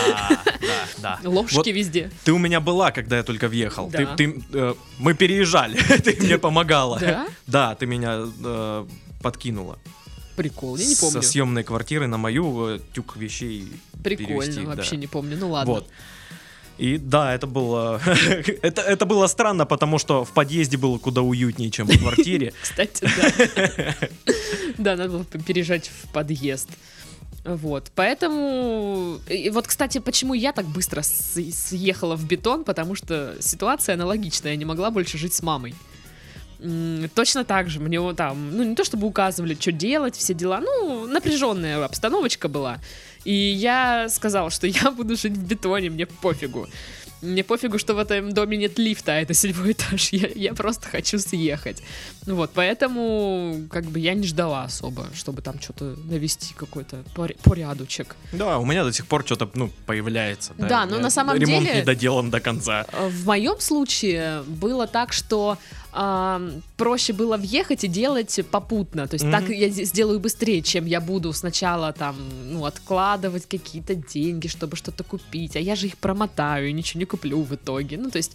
да, 0.61 0.89
да. 0.99 1.21
Ложки 1.29 1.57
Вот 1.57 1.67
везде. 1.67 2.11
Ты 2.25 2.33
у 2.33 2.39
меня 2.39 2.61
была, 2.61 2.91
когда 2.91 3.17
я 3.17 3.23
только 3.23 3.49
въехал. 3.49 3.89
Да. 3.89 4.15
Ты, 4.15 4.33
ты, 4.33 4.43
э, 4.53 4.75
мы 4.99 5.15
переезжали, 5.15 5.79
ты 6.05 6.17
мне 6.21 6.39
помогала. 6.39 6.99
Да? 6.99 7.27
Да, 7.47 7.75
ты 7.75 7.87
меня 7.87 8.27
э, 8.45 8.87
подкинула. 9.23 9.79
Прикол, 10.37 10.77
я 10.77 10.87
не 10.87 10.95
помню. 10.95 11.23
Со 11.23 11.23
съемной 11.23 11.65
квартиры 11.65 12.07
на 12.07 12.19
мою 12.19 12.77
э, 12.77 12.81
тюк 12.93 13.17
вещей 13.17 13.73
Прикольно, 14.05 14.43
перевести, 14.43 14.67
вообще 14.67 14.91
да. 14.93 14.97
не 14.99 15.07
помню. 15.07 15.39
Ну 15.41 15.51
ладно. 15.51 15.73
Вот. 15.73 15.89
И 16.79 16.97
да, 16.97 17.35
это 17.35 17.47
было, 17.47 18.01
это, 18.63 18.83
это 18.83 19.05
было 19.05 19.27
странно, 19.27 19.67
потому 19.67 19.99
что 19.99 20.25
в 20.25 20.33
подъезде 20.33 20.77
было 20.77 20.99
куда 20.99 21.23
уютнее, 21.23 21.71
чем 21.71 21.89
в 21.89 21.99
квартире. 21.99 22.53
Кстати, 22.63 23.05
да. 23.05 23.95
Да, 24.79 24.97
надо 24.97 25.11
было 25.11 25.25
переезжать 25.25 25.89
в 25.89 26.13
подъезд. 26.13 26.69
Вот, 27.45 27.91
поэтому... 27.95 29.19
И 29.29 29.51
вот, 29.51 29.67
кстати, 29.67 29.99
почему 29.99 30.35
я 30.35 30.53
так 30.53 30.67
быстро 30.67 31.03
съехала 31.03 32.15
в 32.15 32.25
бетон, 32.27 32.63
потому 32.63 32.95
что 32.95 33.35
ситуация 33.41 33.95
аналогичная, 33.95 34.53
я 34.53 34.57
не 34.57 34.65
могла 34.65 34.91
больше 34.91 35.19
жить 35.19 35.35
с 35.35 35.43
мамой. 35.43 35.75
Точно 37.15 37.45
так 37.45 37.69
же 37.71 37.81
мне 37.81 38.15
там, 38.15 38.57
ну 38.57 38.65
не 38.65 38.75
то 38.75 38.85
чтобы 38.85 39.07
указывали, 39.07 39.57
что 39.59 39.71
делать, 39.73 40.17
все 40.17 40.35
дела, 40.35 40.61
ну 40.61 41.07
напряженная 41.07 41.85
обстановочка 41.85 42.49
была. 42.49 42.79
И 43.25 43.33
я 43.33 44.09
сказала, 44.09 44.51
что 44.51 44.67
я 44.85 44.91
буду 44.91 45.17
жить 45.17 45.35
в 45.35 45.47
бетоне, 45.47 45.91
мне 45.91 46.07
пофигу. 46.07 46.67
Мне 47.21 47.43
пофигу, 47.43 47.79
что 47.79 47.95
в 47.95 47.99
этом 47.99 48.33
доме 48.33 48.57
нет 48.57 48.79
лифта, 48.79 49.13
а 49.13 49.21
это 49.21 49.35
седьмой 49.35 49.73
этаж. 49.73 50.09
Я, 50.13 50.29
я 50.37 50.55
просто 50.55 50.87
хочу 50.89 51.19
съехать. 51.19 51.83
Ну 52.27 52.37
Вот, 52.37 52.53
поэтому 52.55 53.67
как 53.71 53.87
бы 53.87 53.99
я 53.99 54.15
не 54.15 54.25
ждала 54.25 54.63
особо, 54.65 55.09
чтобы 55.15 55.43
там 55.43 55.61
что-то 55.61 55.97
навести 56.05 56.55
какой-то 56.55 57.03
пор- 57.17 57.35
порядочек. 57.43 58.15
Да, 58.33 58.59
у 58.59 58.65
меня 58.65 58.85
до 58.85 58.93
сих 58.93 59.07
пор 59.07 59.25
что-то, 59.27 59.51
ну, 59.55 59.69
появляется. 59.87 60.53
Да, 60.59 60.85
у 60.85 60.91
но 60.91 60.99
на 61.01 61.11
самом 61.11 61.37
Ремонт 61.37 61.67
деле- 61.67 61.81
не 61.81 61.85
доделан 61.85 62.31
до 62.31 62.39
конца. 62.39 62.87
В 62.93 63.27
моем 63.27 63.59
случае 63.59 64.43
было 64.47 64.87
так, 64.87 65.13
что 65.13 65.59
ам, 65.93 66.63
проще 66.77 67.13
было 67.13 67.37
въехать 67.37 67.85
и 67.85 67.89
делать 67.89 68.39
попутно. 68.51 69.07
То 69.09 69.15
есть 69.15 69.25
Мгм. 69.25 69.33
так 69.33 69.49
я 69.49 69.69
сделаю 69.69 70.21
быстрее, 70.21 70.63
чем 70.63 70.87
я 70.87 71.01
буду 71.01 71.33
сначала 71.33 71.93
там, 71.93 72.17
ну, 72.51 72.65
откладывать 72.65 73.47
какие-то 73.47 73.95
деньги, 73.95 74.49
чтобы 74.49 74.77
что-то 74.77 75.03
купить. 75.05 75.57
А 75.57 75.61
я 75.61 75.75
же 75.77 75.87
их 75.87 75.97
промотаю 75.97 76.69
и 76.69 76.73
ничего 76.73 76.99
не 77.01 77.05
куплю 77.07 77.43
в 77.43 77.55
итоге. 77.55 77.97
Ну, 77.97 78.11
то 78.11 78.19
есть, 78.19 78.33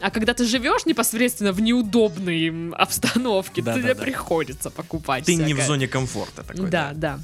а 0.00 0.10
когда 0.10 0.34
ты 0.34 0.44
живешь 0.44 0.84
непосредственно 0.86 1.52
в 1.52 1.60
неудобной 1.60 2.70
обстановке, 2.72 3.62
Да, 3.62 3.74
тебе 3.74 3.88
да, 3.88 3.94
да. 3.94 4.02
приходится 4.02 4.70
покупать. 4.70 5.24
Ты 5.24 5.36
не 5.36 5.42
в 5.42 5.46
всякое. 5.58 5.66
зоне 5.66 5.88
комфорта 5.88 6.42
такой. 6.42 6.68
Да, 6.70 6.92
да. 6.94 7.20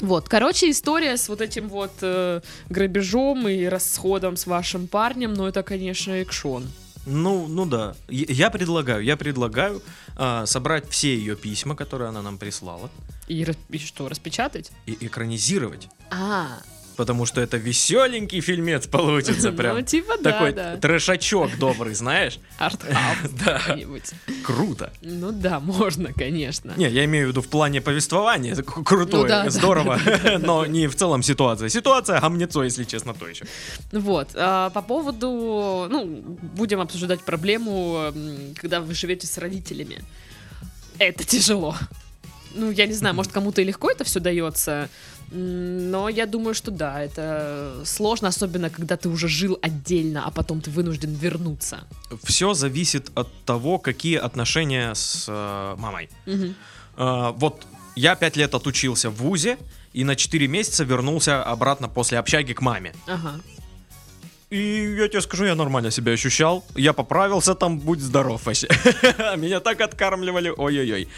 Вот, 0.00 0.28
короче, 0.28 0.68
история 0.68 1.16
с 1.16 1.28
вот 1.28 1.40
этим 1.40 1.68
вот 1.68 1.92
э, 2.00 2.40
грабежом 2.68 3.46
и 3.48 3.64
расходом 3.66 4.36
с 4.36 4.46
вашим 4.46 4.88
парнем, 4.88 5.32
ну 5.32 5.46
это, 5.46 5.62
конечно, 5.62 6.10
экшон. 6.12 6.66
Ну, 7.06 7.46
ну 7.48 7.66
да. 7.66 7.94
Я 8.08 8.50
предлагаю, 8.50 9.02
я 9.02 9.16
предлагаю 9.16 9.82
а, 10.16 10.46
собрать 10.46 10.88
все 10.88 11.16
ее 11.16 11.36
письма, 11.36 11.74
которые 11.74 12.08
она 12.08 12.22
нам 12.22 12.38
прислала, 12.38 12.90
И, 13.28 13.44
и 13.70 13.78
что, 13.78 14.08
распечатать? 14.08 14.70
и 14.86 14.96
экранизировать. 15.00 15.88
А, 16.10 16.58
потому 16.96 17.26
что 17.26 17.40
это 17.40 17.56
веселенький 17.56 18.40
фильмец 18.40 18.86
получится 18.86 19.52
прям. 19.58 19.76
Ну, 19.76 19.82
типа, 19.82 20.14
да, 20.20 20.32
Такой 20.32 20.52
да. 20.52 20.76
трешачок 20.76 21.58
добрый, 21.58 21.94
знаешь? 21.94 22.38
Артхаус 22.58 22.96
Да. 23.44 23.60
Круто. 24.44 24.92
Ну 25.02 25.32
да, 25.32 25.60
можно, 25.60 26.12
конечно. 26.12 26.74
Не, 26.76 26.88
я 26.88 27.04
имею 27.04 27.26
в 27.26 27.30
виду 27.30 27.42
в 27.42 27.48
плане 27.48 27.80
повествования, 27.80 28.54
крутое, 28.54 29.22
Ну 29.22 29.28
да, 29.28 29.44
да, 29.44 29.50
здорово, 29.50 30.00
но 30.40 30.66
не 30.66 30.86
в 30.86 30.94
целом 30.94 31.22
ситуация. 31.22 31.68
Ситуация 31.68 32.20
гамнецо, 32.20 32.64
если 32.64 32.84
честно, 32.84 33.14
то 33.14 33.28
еще. 33.28 33.44
Вот, 33.92 34.28
а, 34.34 34.70
по 34.70 34.82
поводу, 34.82 35.86
ну, 35.90 36.04
будем 36.54 36.80
обсуждать 36.80 37.20
проблему, 37.20 38.12
когда 38.56 38.80
вы 38.80 38.94
живете 38.94 39.26
с 39.26 39.38
родителями. 39.38 40.02
Это 40.98 41.24
тяжело. 41.24 41.76
Ну, 42.54 42.70
я 42.70 42.86
не 42.86 42.94
знаю, 42.94 43.14
может, 43.14 43.32
кому-то 43.32 43.60
и 43.60 43.64
легко 43.64 43.90
это 43.90 44.04
все 44.04 44.20
дается, 44.20 44.88
но 45.30 46.08
я 46.08 46.26
думаю, 46.26 46.54
что 46.54 46.70
да, 46.70 47.02
это 47.02 47.82
сложно, 47.84 48.28
особенно 48.28 48.70
когда 48.70 48.96
ты 48.96 49.08
уже 49.08 49.28
жил 49.28 49.58
отдельно, 49.62 50.24
а 50.26 50.30
потом 50.30 50.60
ты 50.60 50.70
вынужден 50.70 51.14
вернуться. 51.14 51.84
Все 52.22 52.54
зависит 52.54 53.10
от 53.14 53.28
того, 53.44 53.78
какие 53.78 54.16
отношения 54.16 54.94
с 54.94 55.26
э, 55.28 55.76
мамой. 55.78 56.10
Мгм. 56.26 56.54
Э, 56.96 57.32
вот 57.36 57.66
я 57.96 58.14
пять 58.14 58.36
лет 58.36 58.54
отучился 58.54 59.10
в 59.10 59.16
ВУЗе 59.16 59.58
и 59.94 60.04
на 60.04 60.16
4 60.16 60.46
месяца 60.48 60.84
вернулся 60.84 61.42
обратно 61.42 61.88
после 61.88 62.18
общаги 62.18 62.52
к 62.52 62.60
маме. 62.60 62.92
Ага. 63.06 63.40
И 64.52 64.96
я 64.98 65.08
тебе 65.08 65.22
скажу, 65.22 65.46
я 65.46 65.54
нормально 65.54 65.90
себя 65.90 66.12
ощущал. 66.12 66.62
Я 66.76 66.92
поправился 66.92 67.54
там, 67.54 67.78
будь 67.78 68.00
здоров 68.00 68.44
вообще. 68.44 68.68
Меня 69.36 69.60
так 69.60 69.80
откармливали, 69.80 70.52
ой-ой-ой. 70.54 71.08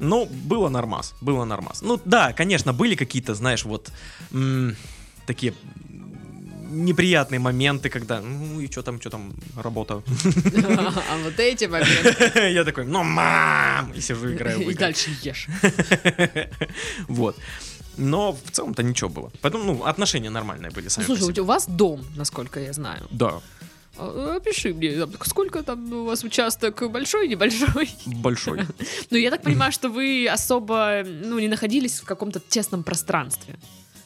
Ну, 0.00 0.26
было 0.26 0.70
нормас, 0.70 1.14
было 1.20 1.44
нормас. 1.44 1.82
Ну, 1.82 2.00
да, 2.06 2.32
конечно, 2.32 2.72
были 2.72 2.94
какие-то, 2.94 3.34
знаешь, 3.34 3.64
вот 3.64 3.92
такие 5.26 5.52
неприятные 6.70 7.38
моменты, 7.38 7.90
когда, 7.90 8.20
ну 8.20 8.60
и 8.60 8.70
что 8.70 8.82
там, 8.82 9.00
что 9.00 9.10
там, 9.10 9.34
работа. 9.56 10.02
А 11.08 11.18
вот 11.24 11.38
эти 11.38 11.66
моменты. 11.66 12.50
Я 12.54 12.64
такой, 12.64 12.84
ну, 12.84 13.04
мам! 13.04 13.92
И 13.96 14.00
сижу, 14.00 14.32
играю 14.32 14.60
И 14.60 14.74
дальше 14.74 15.10
ешь. 15.22 15.46
Вот. 17.08 17.36
Но 17.98 18.32
в 18.32 18.50
целом-то 18.50 18.82
ничего 18.82 19.10
было. 19.10 19.30
Поэтому, 19.42 19.64
ну, 19.64 19.84
отношения 19.84 20.30
нормальные 20.30 20.70
были 20.70 20.84
Ну, 20.84 20.90
сами 20.90 21.06
по 21.06 21.16
слушай, 21.16 21.40
у 21.40 21.44
вас 21.44 21.66
дом, 21.68 22.04
насколько 22.16 22.60
я 22.60 22.72
знаю. 22.72 23.02
Да, 23.10 23.40
А, 23.98 24.36
Опиши 24.36 24.72
мне, 24.72 24.92
там, 25.06 25.10
сколько 25.24 25.62
там 25.62 25.92
у 25.92 26.04
вас 26.04 26.22
участок 26.24 26.90
большой, 26.90 27.28
небольшой? 27.28 27.90
большой. 28.06 28.60
Ну, 29.10 29.18
я 29.18 29.30
так 29.30 29.42
понимаю, 29.42 29.72
что 29.72 29.88
вы 29.88 30.28
особо, 30.32 31.02
ну, 31.04 31.38
не 31.40 31.48
находились 31.48 32.00
в 32.00 32.04
каком-то 32.04 32.38
тесном 32.40 32.82
пространстве. 32.84 33.56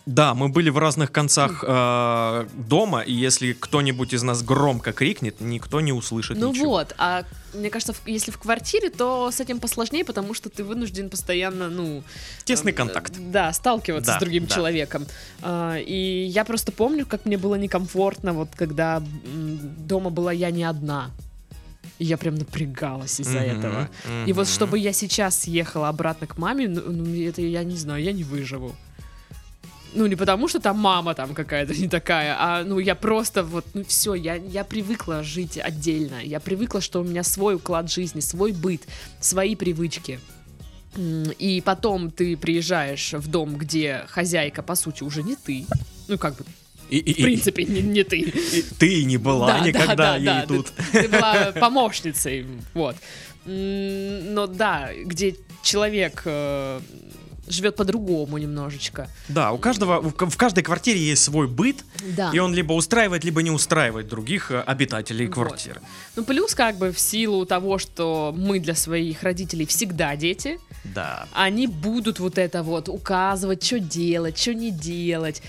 Да, 0.04 0.34
мы 0.34 0.48
были 0.48 0.68
в 0.70 0.78
разных 0.78 1.12
концах 1.12 1.62
э, 1.66 2.46
дома, 2.54 3.02
и 3.02 3.12
если 3.12 3.52
кто-нибудь 3.52 4.12
из 4.12 4.22
нас 4.24 4.42
громко 4.42 4.92
крикнет, 4.92 5.40
никто 5.40 5.80
не 5.80 5.92
услышит 5.92 6.36
Ну 6.38 6.50
ничего. 6.50 6.70
вот, 6.70 6.94
а 6.98 7.24
мне 7.54 7.70
кажется, 7.70 7.92
в- 7.92 8.02
если 8.08 8.32
в 8.32 8.38
квартире, 8.38 8.90
то 8.90 9.30
с 9.30 9.38
этим 9.38 9.60
посложнее, 9.60 10.04
потому 10.04 10.34
что 10.34 10.50
ты 10.50 10.64
вынужден 10.64 11.08
постоянно, 11.08 11.68
ну... 11.68 12.02
Тесный 12.44 12.72
э, 12.72 12.74
контакт. 12.74 13.12
Да, 13.30 13.52
сталкиваться 13.52 14.12
Да, 14.12 14.16
с 14.18 14.20
другим 14.20 14.46
да. 14.46 14.54
человеком. 14.54 15.06
А, 15.40 15.76
И 15.78 16.24
я 16.24 16.44
просто 16.44 16.72
помню, 16.72 17.06
как 17.06 17.24
мне 17.24 17.38
было 17.38 17.54
некомфортно, 17.54 18.32
вот 18.32 18.48
когда 18.56 19.00
дома 19.86 20.10
была 20.10 20.32
я 20.32 20.50
не 20.50 20.64
одна. 20.64 21.10
И 21.98 22.04
я 22.04 22.16
прям 22.16 22.34
напрягалась 22.34 23.20
из-за 23.20 23.38
Мгм, 23.38 23.58
этого. 23.58 23.88
И 24.26 24.32
вот 24.32 24.48
чтобы 24.48 24.78
я 24.80 24.92
сейчас 24.92 25.42
съехала 25.42 25.88
обратно 25.88 26.26
к 26.26 26.38
маме, 26.38 26.66
ну, 26.68 26.82
ну, 26.86 27.22
это 27.28 27.40
я 27.42 27.62
не 27.62 27.76
знаю, 27.76 28.02
я 28.02 28.12
не 28.12 28.24
выживу. 28.24 28.74
Ну, 29.94 30.06
не 30.06 30.16
потому, 30.16 30.48
что 30.48 30.58
там 30.60 30.78
мама 30.78 31.14
там 31.14 31.34
какая-то 31.34 31.74
не 31.74 31.88
такая, 31.88 32.34
а 32.38 32.64
ну 32.64 32.78
я 32.78 32.94
просто 32.94 33.42
вот, 33.44 33.64
ну 33.74 33.84
все, 33.84 34.14
я, 34.14 34.36
я 34.36 34.64
привыкла 34.64 35.22
жить 35.22 35.58
отдельно. 35.58 36.20
Я 36.24 36.40
привыкла, 36.40 36.80
что 36.80 37.00
у 37.00 37.04
меня 37.04 37.22
свой 37.22 37.54
уклад 37.56 37.90
жизни, 37.90 38.20
свой 38.20 38.52
быт, 38.52 38.82
свои 39.20 39.54
привычки. 39.54 40.18
И 41.38 41.62
потом 41.64 42.10
ты 42.10 42.36
приезжаешь 42.36 43.12
в 43.14 43.28
дом, 43.28 43.56
где 43.56 44.04
хозяйка, 44.08 44.62
по 44.62 44.74
сути, 44.74 45.02
уже 45.02 45.22
не 45.22 45.36
ты. 45.36 45.64
Ну, 46.08 46.18
как 46.18 46.36
бы, 46.36 46.44
И, 46.90 46.98
и- 46.98 47.14
в 47.14 47.18
и- 47.18 47.22
принципе, 47.22 47.64
не, 47.64 47.80
не 47.82 48.04
ты. 48.04 48.18
и 48.20 48.62
ты 48.78 49.04
не 49.04 49.16
была 49.16 49.46
Да, 49.46 49.58
да, 49.60 49.66
никогда 49.66 49.94
да, 49.96 50.16
ей 50.16 50.24
да, 50.26 50.46
тут. 50.46 50.72
Ты, 50.92 51.02
ты 51.02 51.08
была 51.08 51.52
помощницей, 51.60 52.46
вот. 52.74 52.96
Но 53.46 54.46
да, 54.46 54.90
где 55.04 55.34
человек 55.62 56.22
э, 56.26 56.80
живет 57.48 57.76
по-другому 57.76 58.38
немножечко. 58.38 59.08
Да, 59.28 59.52
у 59.52 59.58
каждого, 59.58 60.00
в 60.00 60.12
ка- 60.14 60.26
в 60.26 60.36
каждой 60.36 60.62
квартире 60.62 61.00
есть 61.00 61.22
свой 61.24 61.48
быт, 61.48 61.84
Да. 62.16 62.30
и 62.32 62.38
он 62.38 62.54
либо 62.54 62.72
устраивает, 62.72 63.24
либо 63.24 63.42
не 63.42 63.50
устраивает 63.50 64.08
других 64.08 64.50
э, 64.50 64.60
обитателей 64.60 65.26
Вот. 65.26 65.34
квартиры. 65.34 65.80
Ну, 66.16 66.24
плюс, 66.24 66.54
как 66.54 66.76
бы, 66.76 66.92
в 66.92 66.98
силу 67.00 67.44
того, 67.46 67.78
что 67.78 68.34
мы 68.36 68.60
для 68.60 68.74
своих 68.74 69.22
родителей 69.22 69.66
всегда 69.66 70.14
дети, 70.16 70.58
Да. 70.84 71.26
они 71.32 71.66
будут 71.66 72.20
вот 72.20 72.38
это 72.38 72.62
вот 72.62 72.88
указывать, 72.88 73.62
что 73.64 73.80
делать, 73.80 74.38
что 74.38 74.54
не 74.54 74.70
делать. 74.70 75.42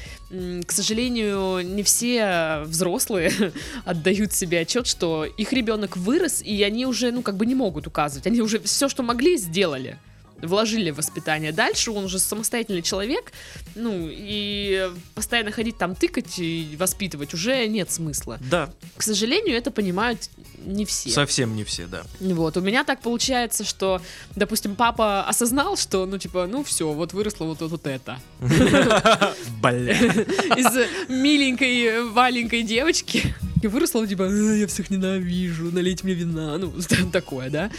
К 0.65 0.71
сожалению, 0.71 1.61
не 1.63 1.83
все 1.83 2.63
взрослые 2.65 3.31
отдают 3.85 4.33
себе 4.33 4.61
отчет, 4.61 4.87
что 4.87 5.25
их 5.25 5.53
ребенок 5.53 5.95
вырос, 5.97 6.41
и 6.41 6.63
они 6.63 6.85
уже, 6.87 7.11
ну, 7.11 7.21
как 7.21 7.37
бы 7.37 7.45
не 7.45 7.55
могут 7.55 7.85
указывать. 7.87 8.25
Они 8.25 8.41
уже 8.41 8.59
все, 8.59 8.89
что 8.89 9.03
могли, 9.03 9.37
сделали. 9.37 9.99
Вложили 10.43 10.91
в 10.91 10.97
воспитание. 10.97 11.51
Дальше 11.51 11.91
он 11.91 12.05
уже 12.05 12.19
самостоятельный 12.19 12.81
человек, 12.81 13.31
ну, 13.75 14.07
и 14.09 14.89
постоянно 15.15 15.51
ходить 15.51 15.77
там 15.77 15.95
тыкать 15.95 16.37
и 16.39 16.75
воспитывать 16.77 17.33
уже 17.33 17.67
нет 17.67 17.91
смысла. 17.91 18.39
Да, 18.49 18.69
К 18.97 19.03
сожалению, 19.03 19.55
это 19.55 19.71
понимают 19.71 20.29
не 20.65 20.85
все. 20.85 21.09
совсем 21.09 21.55
не 21.55 21.63
все, 21.63 21.87
да. 21.87 22.03
Вот, 22.19 22.57
у 22.57 22.61
меня 22.61 22.83
так 22.83 23.01
получается, 23.01 23.63
что, 23.63 24.01
допустим, 24.35 24.75
папа 24.75 25.23
осознал, 25.23 25.77
что, 25.77 26.05
ну, 26.05 26.17
типа, 26.17 26.47
ну, 26.47 26.63
все, 26.63 26.91
вот 26.91 27.13
выросло 27.13 27.45
вот, 27.45 27.61
вот 27.61 27.87
это. 27.87 28.19
Бля. 29.61 29.93
Из 30.57 31.09
миленькой, 31.09 32.03
маленькой 32.03 32.63
девочки. 32.63 33.33
И 33.63 33.67
выросла, 33.67 34.05
типа, 34.05 34.25
«А, 34.27 34.55
я 34.55 34.67
всех 34.67 34.89
ненавижу, 34.89 35.71
налейте 35.71 36.03
мне 36.03 36.13
вина. 36.13 36.57
Ну, 36.57 36.73
такое, 37.13 37.49
да? 37.49 37.71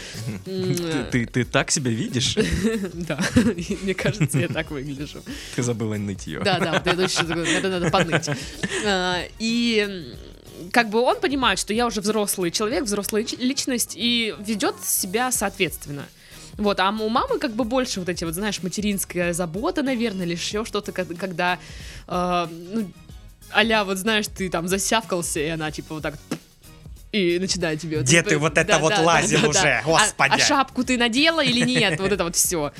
Ты, 0.45 1.25
ты- 1.27 1.45
так 1.45 1.71
себя 1.71 1.91
видишь? 1.91 2.37
Да, 2.93 3.19
мне 3.83 3.93
кажется, 3.93 4.39
я 4.39 4.47
так 4.47 4.71
выгляжу. 4.71 5.21
Ты 5.55 5.61
забыла 5.63 5.95
нытье. 5.95 6.39
Да, 6.43 6.59
да, 6.59 6.81
я 6.85 6.93
точно 6.95 7.35
надо, 7.35 7.69
надо 7.69 7.89
поныть. 7.91 8.27
А, 8.85 9.21
И 9.39 10.15
как 10.71 10.89
бы 10.89 11.01
он 11.01 11.19
понимает, 11.19 11.59
что 11.59 11.73
я 11.73 11.85
уже 11.85 12.01
взрослый 12.01 12.49
человек, 12.51 12.83
взрослая 12.85 13.23
лич- 13.23 13.37
личность, 13.39 13.93
и 13.95 14.33
ведет 14.39 14.75
себя 14.83 15.31
соответственно. 15.31 16.05
Вот, 16.57 16.79
а 16.79 16.89
у 16.89 17.09
мамы 17.09 17.37
как 17.37 17.53
бы 17.53 17.63
больше 17.65 17.99
вот 17.99 18.07
эти 18.09 18.23
вот, 18.23 18.33
знаешь, 18.33 18.63
материнская 18.63 19.33
забота, 19.33 19.83
наверное, 19.83 20.25
или 20.25 20.33
еще 20.33 20.63
что-то, 20.65 20.91
ко- 20.93 21.03
когда, 21.05 21.59
э, 22.07 22.47
ну, 22.73 22.89
а 23.51 23.83
вот 23.83 23.97
знаешь, 23.97 24.25
ты 24.27 24.49
там 24.49 24.67
засявкался, 24.67 25.39
и 25.39 25.47
она 25.47 25.71
типа 25.71 25.95
вот 25.95 26.03
так 26.03 26.15
и 27.11 27.39
начинает 27.39 27.79
тебе... 27.79 28.01
Где 28.01 28.21
ты 28.23 28.37
вот 28.37 28.57
это 28.57 28.77
вот 28.79 28.97
лазил 28.97 29.49
уже, 29.49 29.81
господи? 29.85 30.31
А, 30.31 30.35
а 30.35 30.39
шапку 30.39 30.83
ты 30.83 30.97
надела 30.97 31.43
или 31.43 31.61
нет? 31.65 31.99
Вот 31.99 32.11
это 32.11 32.23
вот 32.25 32.35
все. 32.35 32.73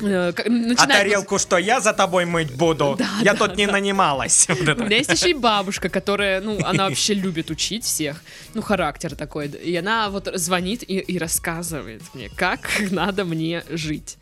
А 0.00 0.86
тарелку 0.86 1.38
что, 1.38 1.58
я 1.58 1.80
за 1.80 1.92
тобой 1.92 2.24
мыть 2.24 2.54
буду? 2.54 2.96
Да, 2.98 3.08
Я 3.22 3.34
да, 3.34 3.46
тут 3.46 3.56
не 3.56 3.66
да. 3.66 3.72
нанималась. 3.72 4.46
Вот 4.48 4.80
У 4.80 4.84
меня 4.84 4.96
есть 4.96 5.12
еще 5.12 5.30
и 5.30 5.34
бабушка, 5.34 5.88
которая, 5.88 6.40
ну, 6.40 6.58
она 6.64 6.88
вообще 6.88 7.14
любит 7.14 7.50
учить 7.50 7.84
всех. 7.84 8.22
Ну, 8.54 8.62
характер 8.62 9.14
такой. 9.14 9.48
И 9.48 9.76
она 9.76 10.08
вот 10.10 10.28
звонит 10.34 10.82
и, 10.82 10.98
и 10.98 11.18
рассказывает 11.18 12.02
мне, 12.14 12.30
как 12.30 12.70
надо 12.90 13.24
мне 13.24 13.64
жить. 13.70 14.18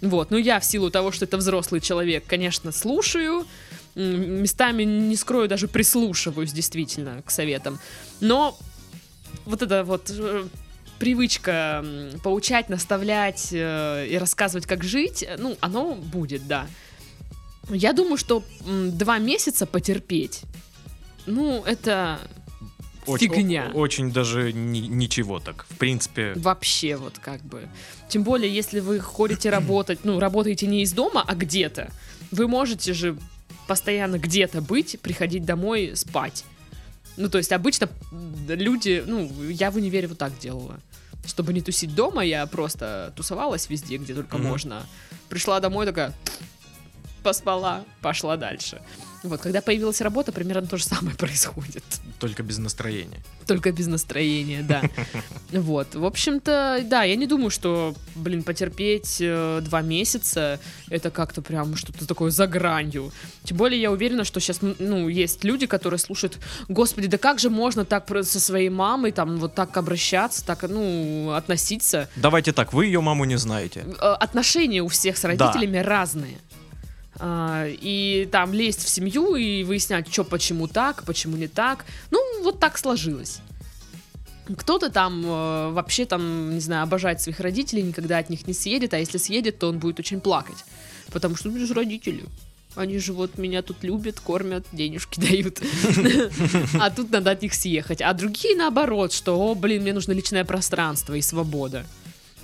Вот, 0.00 0.30
ну 0.30 0.36
я 0.36 0.60
в 0.60 0.64
силу 0.64 0.90
того, 0.90 1.10
что 1.10 1.24
это 1.24 1.36
взрослый 1.36 1.80
человек, 1.80 2.22
конечно, 2.26 2.70
слушаю, 2.70 3.44
местами, 3.98 4.84
не 4.84 5.16
скрою, 5.16 5.48
даже 5.48 5.68
прислушиваюсь 5.68 6.52
действительно 6.52 7.22
к 7.22 7.30
советам. 7.30 7.78
Но 8.20 8.56
вот 9.44 9.62
это 9.62 9.84
вот 9.84 10.10
э, 10.10 10.46
привычка 10.98 11.84
поучать, 12.22 12.68
наставлять 12.68 13.48
э, 13.52 14.06
и 14.08 14.16
рассказывать, 14.18 14.66
как 14.66 14.84
жить, 14.84 15.22
э, 15.22 15.36
ну, 15.38 15.56
оно 15.60 15.94
будет, 15.94 16.46
да. 16.46 16.66
Я 17.70 17.92
думаю, 17.92 18.16
что 18.16 18.42
два 18.66 19.18
месяца 19.18 19.66
потерпеть, 19.66 20.42
ну, 21.26 21.62
это 21.64 22.18
Очень- 23.06 23.34
фигня. 23.34 23.70
Очень 23.74 24.12
даже 24.12 24.52
ни- 24.52 24.86
ничего 24.88 25.38
так. 25.40 25.66
В 25.68 25.76
принципе, 25.76 26.32
вообще 26.36 26.96
вот 26.96 27.18
как 27.18 27.42
бы. 27.42 27.68
Тем 28.08 28.22
более, 28.22 28.52
если 28.54 28.80
вы 28.80 29.00
ходите 29.00 29.50
работать, 29.50 30.00
ну, 30.04 30.18
работаете 30.18 30.66
не 30.66 30.82
из 30.82 30.92
дома, 30.92 31.24
а 31.26 31.34
где-то, 31.34 31.90
вы 32.30 32.48
можете 32.48 32.92
же 32.94 33.16
постоянно 33.68 34.18
где-то 34.18 34.60
быть, 34.62 34.98
приходить 35.00 35.44
домой, 35.44 35.92
спать. 35.94 36.44
Ну, 37.16 37.28
то 37.28 37.38
есть 37.38 37.52
обычно 37.52 37.88
люди, 38.48 39.04
ну, 39.06 39.30
я 39.48 39.70
в 39.70 39.76
универе 39.76 40.08
вот 40.08 40.18
так 40.18 40.36
делала. 40.38 40.80
Чтобы 41.26 41.52
не 41.52 41.60
тусить 41.60 41.94
дома, 41.94 42.24
я 42.24 42.46
просто 42.46 43.12
тусовалась 43.14 43.68
везде, 43.68 43.98
где 43.98 44.14
только 44.14 44.38
Мгм. 44.38 44.48
можно. 44.48 44.86
Пришла 45.28 45.60
домой 45.60 45.84
такая, 45.84 46.14
поспала, 47.22 47.84
пошла 48.00 48.36
дальше. 48.36 48.80
Вот, 49.24 49.40
когда 49.40 49.60
появилась 49.60 50.00
работа, 50.00 50.32
примерно 50.32 50.66
то 50.66 50.76
же 50.76 50.84
самое 50.84 51.16
происходит. 51.18 51.84
Только 52.18 52.42
без 52.42 52.58
настроения. 52.58 53.18
Только 53.46 53.72
без 53.72 53.86
настроения, 53.86 54.62
да. 54.62 54.82
Вот, 55.52 55.94
в 55.94 56.04
общем-то, 56.04 56.80
да, 56.84 57.02
я 57.04 57.16
не 57.16 57.26
думаю, 57.26 57.50
что, 57.50 57.94
блин, 58.14 58.42
потерпеть 58.42 59.16
э, 59.20 59.60
два 59.62 59.80
месяца, 59.80 60.60
это 60.90 61.10
как-то 61.10 61.40
прям 61.42 61.74
что-то 61.74 62.06
такое 62.06 62.30
за 62.30 62.46
гранью. 62.46 63.12
Тем 63.44 63.56
более 63.56 63.80
я 63.80 63.90
уверена, 63.90 64.24
что 64.24 64.40
сейчас, 64.40 64.58
ну, 64.60 65.08
есть 65.08 65.44
люди, 65.44 65.66
которые 65.66 65.98
слушают, 65.98 66.38
господи, 66.68 67.08
да 67.08 67.18
как 67.18 67.38
же 67.38 67.50
можно 67.50 67.84
так 67.84 68.08
со 68.24 68.40
своей 68.40 68.68
мамой, 68.68 69.12
там, 69.12 69.38
вот 69.38 69.54
так 69.54 69.76
обращаться, 69.76 70.44
так, 70.44 70.62
ну, 70.68 71.32
относиться. 71.32 72.08
Давайте 72.16 72.52
так, 72.52 72.72
вы 72.72 72.86
ее 72.86 73.00
маму 73.00 73.24
не 73.24 73.36
знаете. 73.36 73.84
Э, 74.00 74.14
Отношения 74.20 74.82
у 74.82 74.88
всех 74.88 75.16
с 75.16 75.24
родителями 75.24 75.78
разные. 75.78 76.38
А, 77.20 77.66
И 77.68 78.28
там 78.30 78.52
лезть 78.52 78.84
в 78.84 78.88
семью 78.88 79.34
и 79.34 79.64
выяснять, 79.64 80.12
что 80.12 80.24
почему 80.24 80.68
так, 80.68 81.04
почему 81.04 81.36
не 81.36 81.48
так. 81.48 81.84
Ну, 82.10 82.42
вот 82.42 82.60
так 82.60 82.78
сложилось. 82.78 83.40
Кто-то 84.56 84.88
там 84.90 85.22
э, 85.26 85.70
вообще 85.72 86.06
там, 86.06 86.54
не 86.54 86.60
знаю, 86.60 86.84
обожает 86.84 87.20
своих 87.20 87.40
родителей, 87.40 87.82
никогда 87.82 88.16
от 88.18 88.30
них 88.30 88.46
не 88.46 88.54
съедет, 88.54 88.94
а 88.94 88.98
если 88.98 89.18
съедет, 89.18 89.58
то 89.58 89.68
он 89.68 89.78
будет 89.78 89.98
очень 90.00 90.20
плакать. 90.20 90.64
Потому 91.12 91.36
что 91.36 91.48
ну, 91.50 91.56
это 91.56 91.66
же 91.66 91.74
родители. 91.74 92.24
Они 92.74 92.98
же 92.98 93.12
вот 93.12 93.36
меня 93.36 93.60
тут 93.62 93.82
любят, 93.82 94.20
кормят, 94.20 94.64
денежки 94.72 95.20
дают. 95.28 95.60
А 96.80 96.88
тут 96.90 97.10
надо 97.10 97.32
от 97.32 97.42
них 97.42 97.52
съехать. 97.52 98.00
А 98.00 98.12
другие 98.14 98.56
наоборот, 98.56 99.12
что, 99.12 99.38
о, 99.38 99.54
блин, 99.54 99.82
мне 99.82 99.92
нужно 99.92 100.12
личное 100.12 100.44
пространство 100.44 101.14
и 101.14 101.20
свобода. 101.20 101.84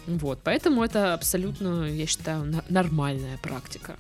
Вот, 0.07 0.41
поэтому 0.45 0.85
это 0.85 1.15
абсолютно, 1.15 1.89
я 1.91 2.07
считаю, 2.07 2.45
на- 2.45 2.65
нормальная 2.69 3.39
практика. 3.39 3.97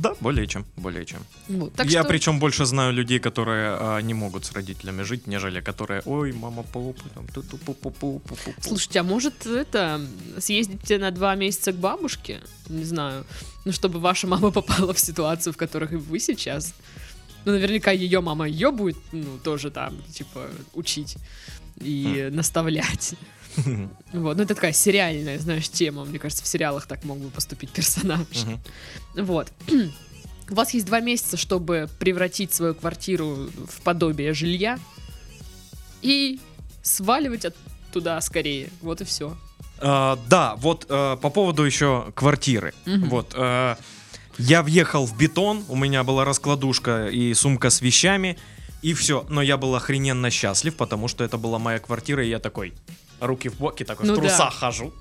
Да, 0.00 0.14
более 0.20 0.46
чем, 0.46 0.64
более 0.76 1.04
чем. 1.04 1.20
Вот, 1.48 1.74
так 1.74 1.86
я 1.86 2.00
что... 2.00 2.08
причем 2.08 2.38
больше 2.38 2.64
знаю 2.64 2.92
людей, 2.92 3.18
которые 3.18 3.76
а, 3.78 3.98
не 4.00 4.14
могут 4.14 4.44
с 4.44 4.52
родителями 4.52 5.02
жить, 5.02 5.26
нежели 5.26 5.60
которые, 5.60 6.02
ой, 6.04 6.32
мама, 6.32 6.62
папа, 6.62 6.94
там, 7.14 7.26
ту 7.28 7.42
ту 7.42 7.58
пу 7.58 7.74
пу 7.74 7.90
пу 7.90 8.20
пу 8.20 8.36
пу 8.36 8.54
Слушайте, 8.60 9.00
а 9.00 9.02
может 9.02 9.46
это 9.46 10.00
съездите 10.38 10.98
на 10.98 11.10
два 11.10 11.34
месяца 11.34 11.72
к 11.72 11.76
бабушке? 11.76 12.40
Не 12.68 12.84
знаю. 12.84 13.24
Ну, 13.64 13.72
чтобы 13.72 13.98
ваша 13.98 14.26
мама 14.26 14.50
попала 14.52 14.92
в 14.92 14.98
ситуацию, 15.00 15.52
в 15.52 15.56
которой 15.56 15.92
и 15.92 15.96
вы 15.96 16.20
сейчас. 16.20 16.74
Ну, 17.44 17.52
наверняка 17.52 17.90
ее 17.90 18.20
мама 18.20 18.48
ее 18.48 18.70
будет, 18.70 18.96
ну, 19.12 19.38
тоже 19.42 19.70
там, 19.70 19.96
типа, 20.12 20.48
учить 20.74 21.16
и 21.80 22.28
наставлять. 22.32 23.14
Вот, 24.12 24.36
ну 24.36 24.42
это 24.42 24.54
такая 24.54 24.72
сериальная, 24.72 25.38
знаешь, 25.38 25.68
тема. 25.68 26.04
Мне 26.04 26.18
кажется, 26.18 26.44
в 26.44 26.48
сериалах 26.48 26.86
так 26.86 27.04
мог 27.04 27.18
бы 27.18 27.30
поступить 27.30 27.70
персонаж. 27.70 28.26
Вот. 29.14 29.52
У 30.50 30.54
вас 30.54 30.72
есть 30.72 30.86
два 30.86 31.00
месяца, 31.00 31.36
чтобы 31.36 31.88
превратить 31.98 32.54
свою 32.54 32.74
квартиру 32.74 33.50
в 33.68 33.82
подобие 33.82 34.32
жилья 34.32 34.78
и 36.00 36.40
сваливать 36.82 37.44
от 37.44 37.54
туда 37.92 38.20
скорее. 38.20 38.70
Вот 38.80 39.00
и 39.00 39.04
все. 39.04 39.36
А, 39.80 40.18
да, 40.28 40.56
вот 40.56 40.86
а, 40.88 41.16
по 41.16 41.30
поводу 41.30 41.64
еще 41.64 42.12
квартиры. 42.14 42.74
Вот. 42.86 43.32
а, 43.34 43.76
я 44.38 44.62
въехал 44.62 45.04
в 45.04 45.16
бетон, 45.18 45.64
у 45.68 45.76
меня 45.76 46.04
была 46.04 46.24
раскладушка 46.24 47.08
и 47.08 47.34
сумка 47.34 47.70
с 47.70 47.80
вещами, 47.80 48.38
и 48.82 48.94
все. 48.94 49.26
Но 49.28 49.42
я 49.42 49.56
был 49.56 49.74
охрененно 49.74 50.30
счастлив, 50.30 50.76
потому 50.76 51.08
что 51.08 51.24
это 51.24 51.36
была 51.38 51.58
моя 51.58 51.80
квартира, 51.80 52.24
и 52.24 52.28
я 52.28 52.38
такой, 52.38 52.72
руки 53.20 53.48
в 53.48 53.56
боки, 53.56 53.84
такой 53.84 54.06
Ну 54.06 54.14
в 54.14 54.16
да. 54.16 54.22
трусах 54.22 54.54
хожу. 54.54 54.92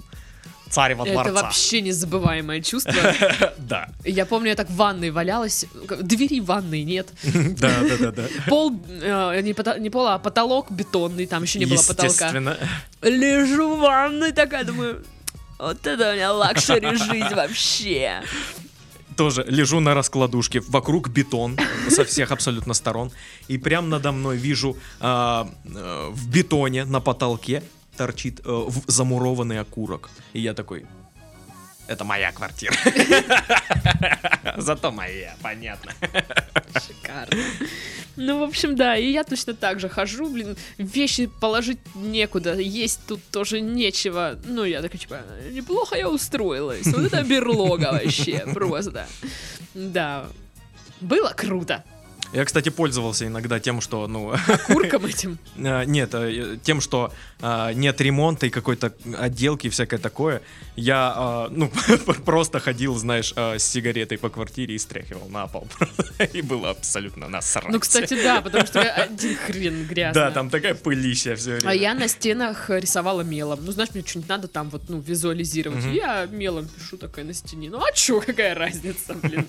Царь 0.69 0.95
во 0.95 1.05
Это 1.05 1.13
дворца. 1.13 1.31
вообще 1.31 1.81
незабываемое 1.81 2.61
чувство. 2.61 2.93
Да. 3.57 3.89
Я 4.03 4.25
помню, 4.25 4.49
я 4.49 4.55
так 4.55 4.69
в 4.69 4.75
ванной 4.75 5.11
валялась. 5.11 5.65
Двери 6.01 6.39
в 6.39 6.45
ванной 6.45 6.83
нет. 6.83 7.09
Да, 7.23 7.71
да, 7.81 7.97
да, 7.97 8.11
да. 8.11 8.23
Пол, 8.47 8.73
э, 8.89 9.41
не, 9.41 9.89
пол, 9.89 10.07
а 10.07 10.19
потолок 10.19 10.71
бетонный, 10.71 11.25
там 11.25 11.43
еще 11.43 11.59
не 11.59 11.65
было 11.65 11.81
потолка. 11.81 12.31
Лежу 13.01 13.75
в 13.75 13.79
ванной 13.79 14.31
такая, 14.31 14.63
думаю, 14.63 15.03
вот 15.59 15.85
это 15.87 16.11
у 16.11 16.13
меня 16.13 16.33
luxury 16.33 16.95
жизнь 16.95 17.33
вообще. 17.33 18.21
Тоже 19.15 19.43
лежу 19.47 19.79
на 19.79 19.95
раскладушке, 19.95 20.59
вокруг 20.67 21.09
бетон 21.09 21.57
со 21.89 22.05
всех 22.05 22.31
абсолютно 22.31 22.73
сторон. 22.75 23.11
И 23.47 23.57
прям 23.57 23.89
надо 23.89 24.11
мной 24.11 24.37
вижу 24.37 24.77
а, 24.99 25.49
э, 25.65 26.09
в 26.11 26.29
бетоне 26.29 26.85
на 26.85 26.99
потолке 26.99 27.63
торчит 27.97 28.39
э, 28.45 28.49
в- 28.49 28.83
замурованный 28.87 29.59
окурок. 29.59 30.09
И 30.33 30.39
я 30.39 30.53
такой, 30.53 30.85
это 31.87 32.03
моя 32.03 32.31
квартира. 32.31 32.73
Зато 34.57 34.91
моя, 34.91 35.35
понятно. 35.41 35.91
Шикарно. 36.73 37.41
Ну, 38.15 38.39
в 38.39 38.43
общем, 38.43 38.75
да, 38.75 38.97
и 38.97 39.11
я 39.11 39.23
точно 39.23 39.53
так 39.53 39.79
же 39.79 39.89
хожу, 39.89 40.29
блин, 40.29 40.57
вещи 40.77 41.27
положить 41.27 41.77
некуда, 41.95 42.55
есть 42.55 43.01
тут 43.07 43.21
тоже 43.31 43.61
нечего. 43.61 44.37
Ну, 44.45 44.63
я 44.63 44.81
такая, 44.81 44.97
типа, 44.99 45.21
неплохо 45.51 45.95
я 45.95 46.09
устроилась. 46.09 46.85
Вот 46.87 47.05
это 47.05 47.23
берлога 47.23 47.91
вообще, 47.91 48.39
просто. 48.53 49.07
Да. 49.75 50.25
Было 50.99 51.29
круто. 51.29 51.83
Я, 52.33 52.43
кстати, 52.45 52.69
пользовался 52.69 53.25
иногда 53.25 53.59
тем, 53.59 53.81
что, 53.81 54.07
ну, 54.07 54.33
Курком 54.67 55.05
этим. 55.05 55.37
э, 55.57 55.85
нет, 55.85 56.13
э, 56.13 56.57
тем, 56.61 56.81
что 56.81 57.13
э, 57.39 57.71
нет 57.73 58.01
ремонта 58.01 58.47
и 58.47 58.49
какой-то 58.49 58.93
отделки 59.17 59.67
и 59.67 59.69
всякое 59.69 59.97
такое. 59.97 60.41
Я, 60.75 61.47
э, 61.49 61.53
ну, 61.53 61.71
просто 62.25 62.59
ходил, 62.59 62.95
знаешь, 62.95 63.33
э, 63.35 63.57
с 63.57 63.63
сигаретой 63.63 64.17
по 64.17 64.29
квартире 64.29 64.75
и 64.75 64.77
стряхивал 64.77 65.29
на 65.29 65.47
пол. 65.47 65.67
И 66.33 66.41
было 66.41 66.71
абсолютно 66.71 67.29
насрать. 67.29 67.69
Ну, 67.69 67.79
кстати, 67.79 68.21
да, 68.21 68.41
потому 68.41 68.65
что 68.65 68.81
один 68.81 69.37
хрен 69.37 69.85
грязно. 69.85 70.21
Да, 70.21 70.31
там 70.31 70.49
такая 70.49 70.75
пылища 70.75 71.35
все 71.35 71.55
время. 71.55 71.69
А 71.69 71.73
я 71.73 71.93
на 71.93 72.07
стенах 72.07 72.69
рисовала 72.69 73.21
мелом. 73.21 73.59
Ну, 73.63 73.71
знаешь, 73.71 73.91
мне 73.93 74.03
что-нибудь 74.05 74.29
надо 74.29 74.47
там 74.47 74.69
вот, 74.69 74.83
ну, 74.89 74.99
визуализировать. 74.99 75.85
Я 75.85 76.25
мелом 76.25 76.67
пишу 76.67 76.97
такая 76.97 77.23
на 77.23 77.33
стене. 77.33 77.69
Ну, 77.69 77.79
а 77.79 77.91
чё, 77.93 78.19
какая 78.19 78.53
разница, 78.53 79.13
блин. 79.13 79.47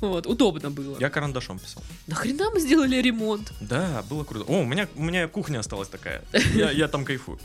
Вот, 0.00 0.26
удобно 0.26 0.70
было. 0.70 0.96
Я 1.00 1.08
карандашом 1.08 1.58
писал. 1.58 1.82
Нахрена 2.10 2.50
мы 2.50 2.58
сделали 2.58 2.96
ремонт? 2.96 3.52
Да, 3.60 4.02
было 4.10 4.24
круто. 4.24 4.44
О, 4.50 4.62
у 4.62 4.64
меня, 4.64 4.88
у 4.96 5.02
меня 5.02 5.28
кухня 5.28 5.60
осталась 5.60 5.88
такая. 5.88 6.22
Я, 6.54 6.72
я 6.72 6.88
там 6.88 7.04
кайфую. 7.04 7.38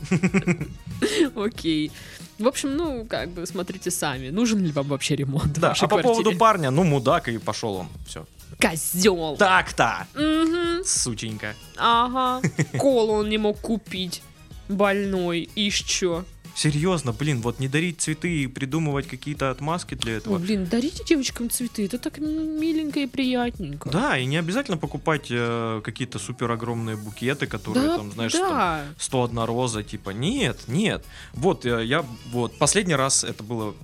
Окей. 1.36 1.92
В 2.38 2.48
общем, 2.48 2.76
ну, 2.76 3.04
как 3.08 3.30
бы, 3.30 3.46
смотрите 3.46 3.90
сами. 3.92 4.30
Нужен 4.30 4.58
ли 4.64 4.72
вам 4.72 4.88
вообще 4.88 5.14
ремонт 5.16 5.52
Да, 5.58 5.72
а 5.78 5.88
по 5.88 5.98
поводу 5.98 6.36
парня, 6.36 6.70
ну, 6.70 6.82
мудак, 6.82 7.28
и 7.28 7.38
пошел 7.38 7.74
он. 7.76 7.88
Все. 8.08 8.26
Козел. 8.60 9.36
Так-то, 9.38 10.06
Мгм, 10.14 10.84
сученька. 10.84 11.54
ага. 11.76 12.42
Колу 12.78 13.12
он 13.12 13.28
не 13.28 13.38
мог 13.38 13.60
купить. 13.60 14.22
Больной. 14.68 15.48
И 15.54 15.70
чё? 15.70 16.24
Серьезно, 16.56 17.12
блин, 17.12 17.42
вот 17.42 17.60
не 17.60 17.68
дарить 17.68 18.00
цветы 18.00 18.44
и 18.44 18.46
придумывать 18.46 19.06
какие-то 19.06 19.50
отмазки 19.50 19.94
для 19.94 20.16
этого. 20.16 20.38
блин, 20.38 20.64
дарите 20.64 21.04
девочкам 21.04 21.50
цветы. 21.50 21.84
Это 21.84 21.98
так 21.98 22.16
миленько 22.16 23.00
и 23.00 23.06
приятненько. 23.06 23.90
Да, 23.90 24.16
и 24.16 24.24
не 24.24 24.38
обязательно 24.38 24.78
покупать 24.78 25.26
э, 25.28 25.82
какие-то 25.84 26.18
супер 26.18 26.50
огромные 26.50 26.96
букеты, 26.96 27.46
которые 27.46 27.88
Да, 27.88 27.96
там, 27.98 28.10
знаешь, 28.10 28.32
там 28.32 28.48
да. 28.48 28.84
101 28.98 29.38
роза, 29.40 29.82
типа, 29.82 30.10
нет, 30.10 30.60
нет. 30.66 31.04
Вот, 31.34 31.66
э, 31.66 31.84
я, 31.84 32.06
вот, 32.32 32.56
последний 32.56 32.94
раз 32.94 33.22
это 33.22 33.42
было 33.42 33.74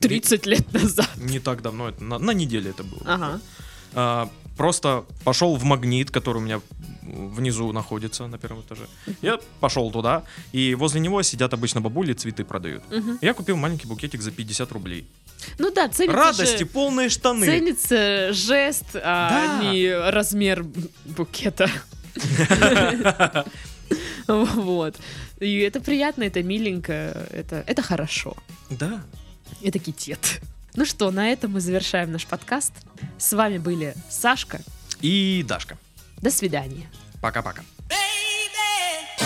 30 0.00 0.44
лет 0.44 0.72
назад. 0.74 1.08
не 1.16 1.38
так 1.40 1.62
давно, 1.62 1.88
это 1.88 2.04
на, 2.04 2.18
на 2.18 2.32
неделе 2.32 2.70
это 2.70 2.84
было. 2.84 3.00
Ага. 3.06 3.40
А, 3.94 4.28
просто 4.56 5.04
пошел 5.24 5.56
в 5.56 5.64
магнит, 5.64 6.10
который 6.10 6.38
у 6.38 6.40
меня 6.40 6.60
внизу 7.02 7.70
находится 7.72 8.26
на 8.26 8.38
первом 8.38 8.60
этаже. 8.62 8.86
Я 9.22 9.38
пошел 9.60 9.90
туда, 9.90 10.22
и 10.52 10.74
возле 10.74 11.00
него 11.00 11.22
сидят 11.22 11.52
обычно 11.52 11.80
бабули, 11.80 12.12
цветы 12.14 12.44
продают. 12.44 12.82
Мгм. 12.90 13.18
Я 13.20 13.34
купил 13.34 13.56
маленький 13.56 13.86
букетик 13.86 14.22
за 14.22 14.30
50 14.30 14.72
рублей. 14.72 15.06
Ну 15.58 15.70
да, 15.70 15.88
ценится 15.88 16.16
Радости, 16.16 16.58
же- 16.60 16.66
полные 16.66 17.08
штаны. 17.10 17.44
Ценится 17.46 18.32
жест, 18.32 18.96
а 18.96 19.28
Да. 19.60 19.70
не 19.72 19.92
размер 20.10 20.64
букета. 21.04 21.68
Вот. 24.26 24.96
И 25.40 25.58
это 25.58 25.80
приятно, 25.80 26.22
это 26.22 26.42
миленько, 26.42 26.92
это, 27.30 27.62
это 27.66 27.82
хорошо. 27.82 28.34
Да. 28.70 29.02
Это 29.62 29.78
китет. 29.78 30.40
Ну 30.76 30.84
что, 30.84 31.10
на 31.12 31.30
этом 31.30 31.52
мы 31.52 31.60
завершаем 31.60 32.10
наш 32.10 32.26
подкаст. 32.26 32.72
С 33.16 33.32
вами 33.32 33.58
были 33.58 33.94
Сашка 34.10 34.60
и 35.00 35.44
Дашка. 35.46 35.78
До 36.20 36.30
свидания. 36.30 36.90
Пока-пока. 37.20 37.62
Baby, 37.88 39.24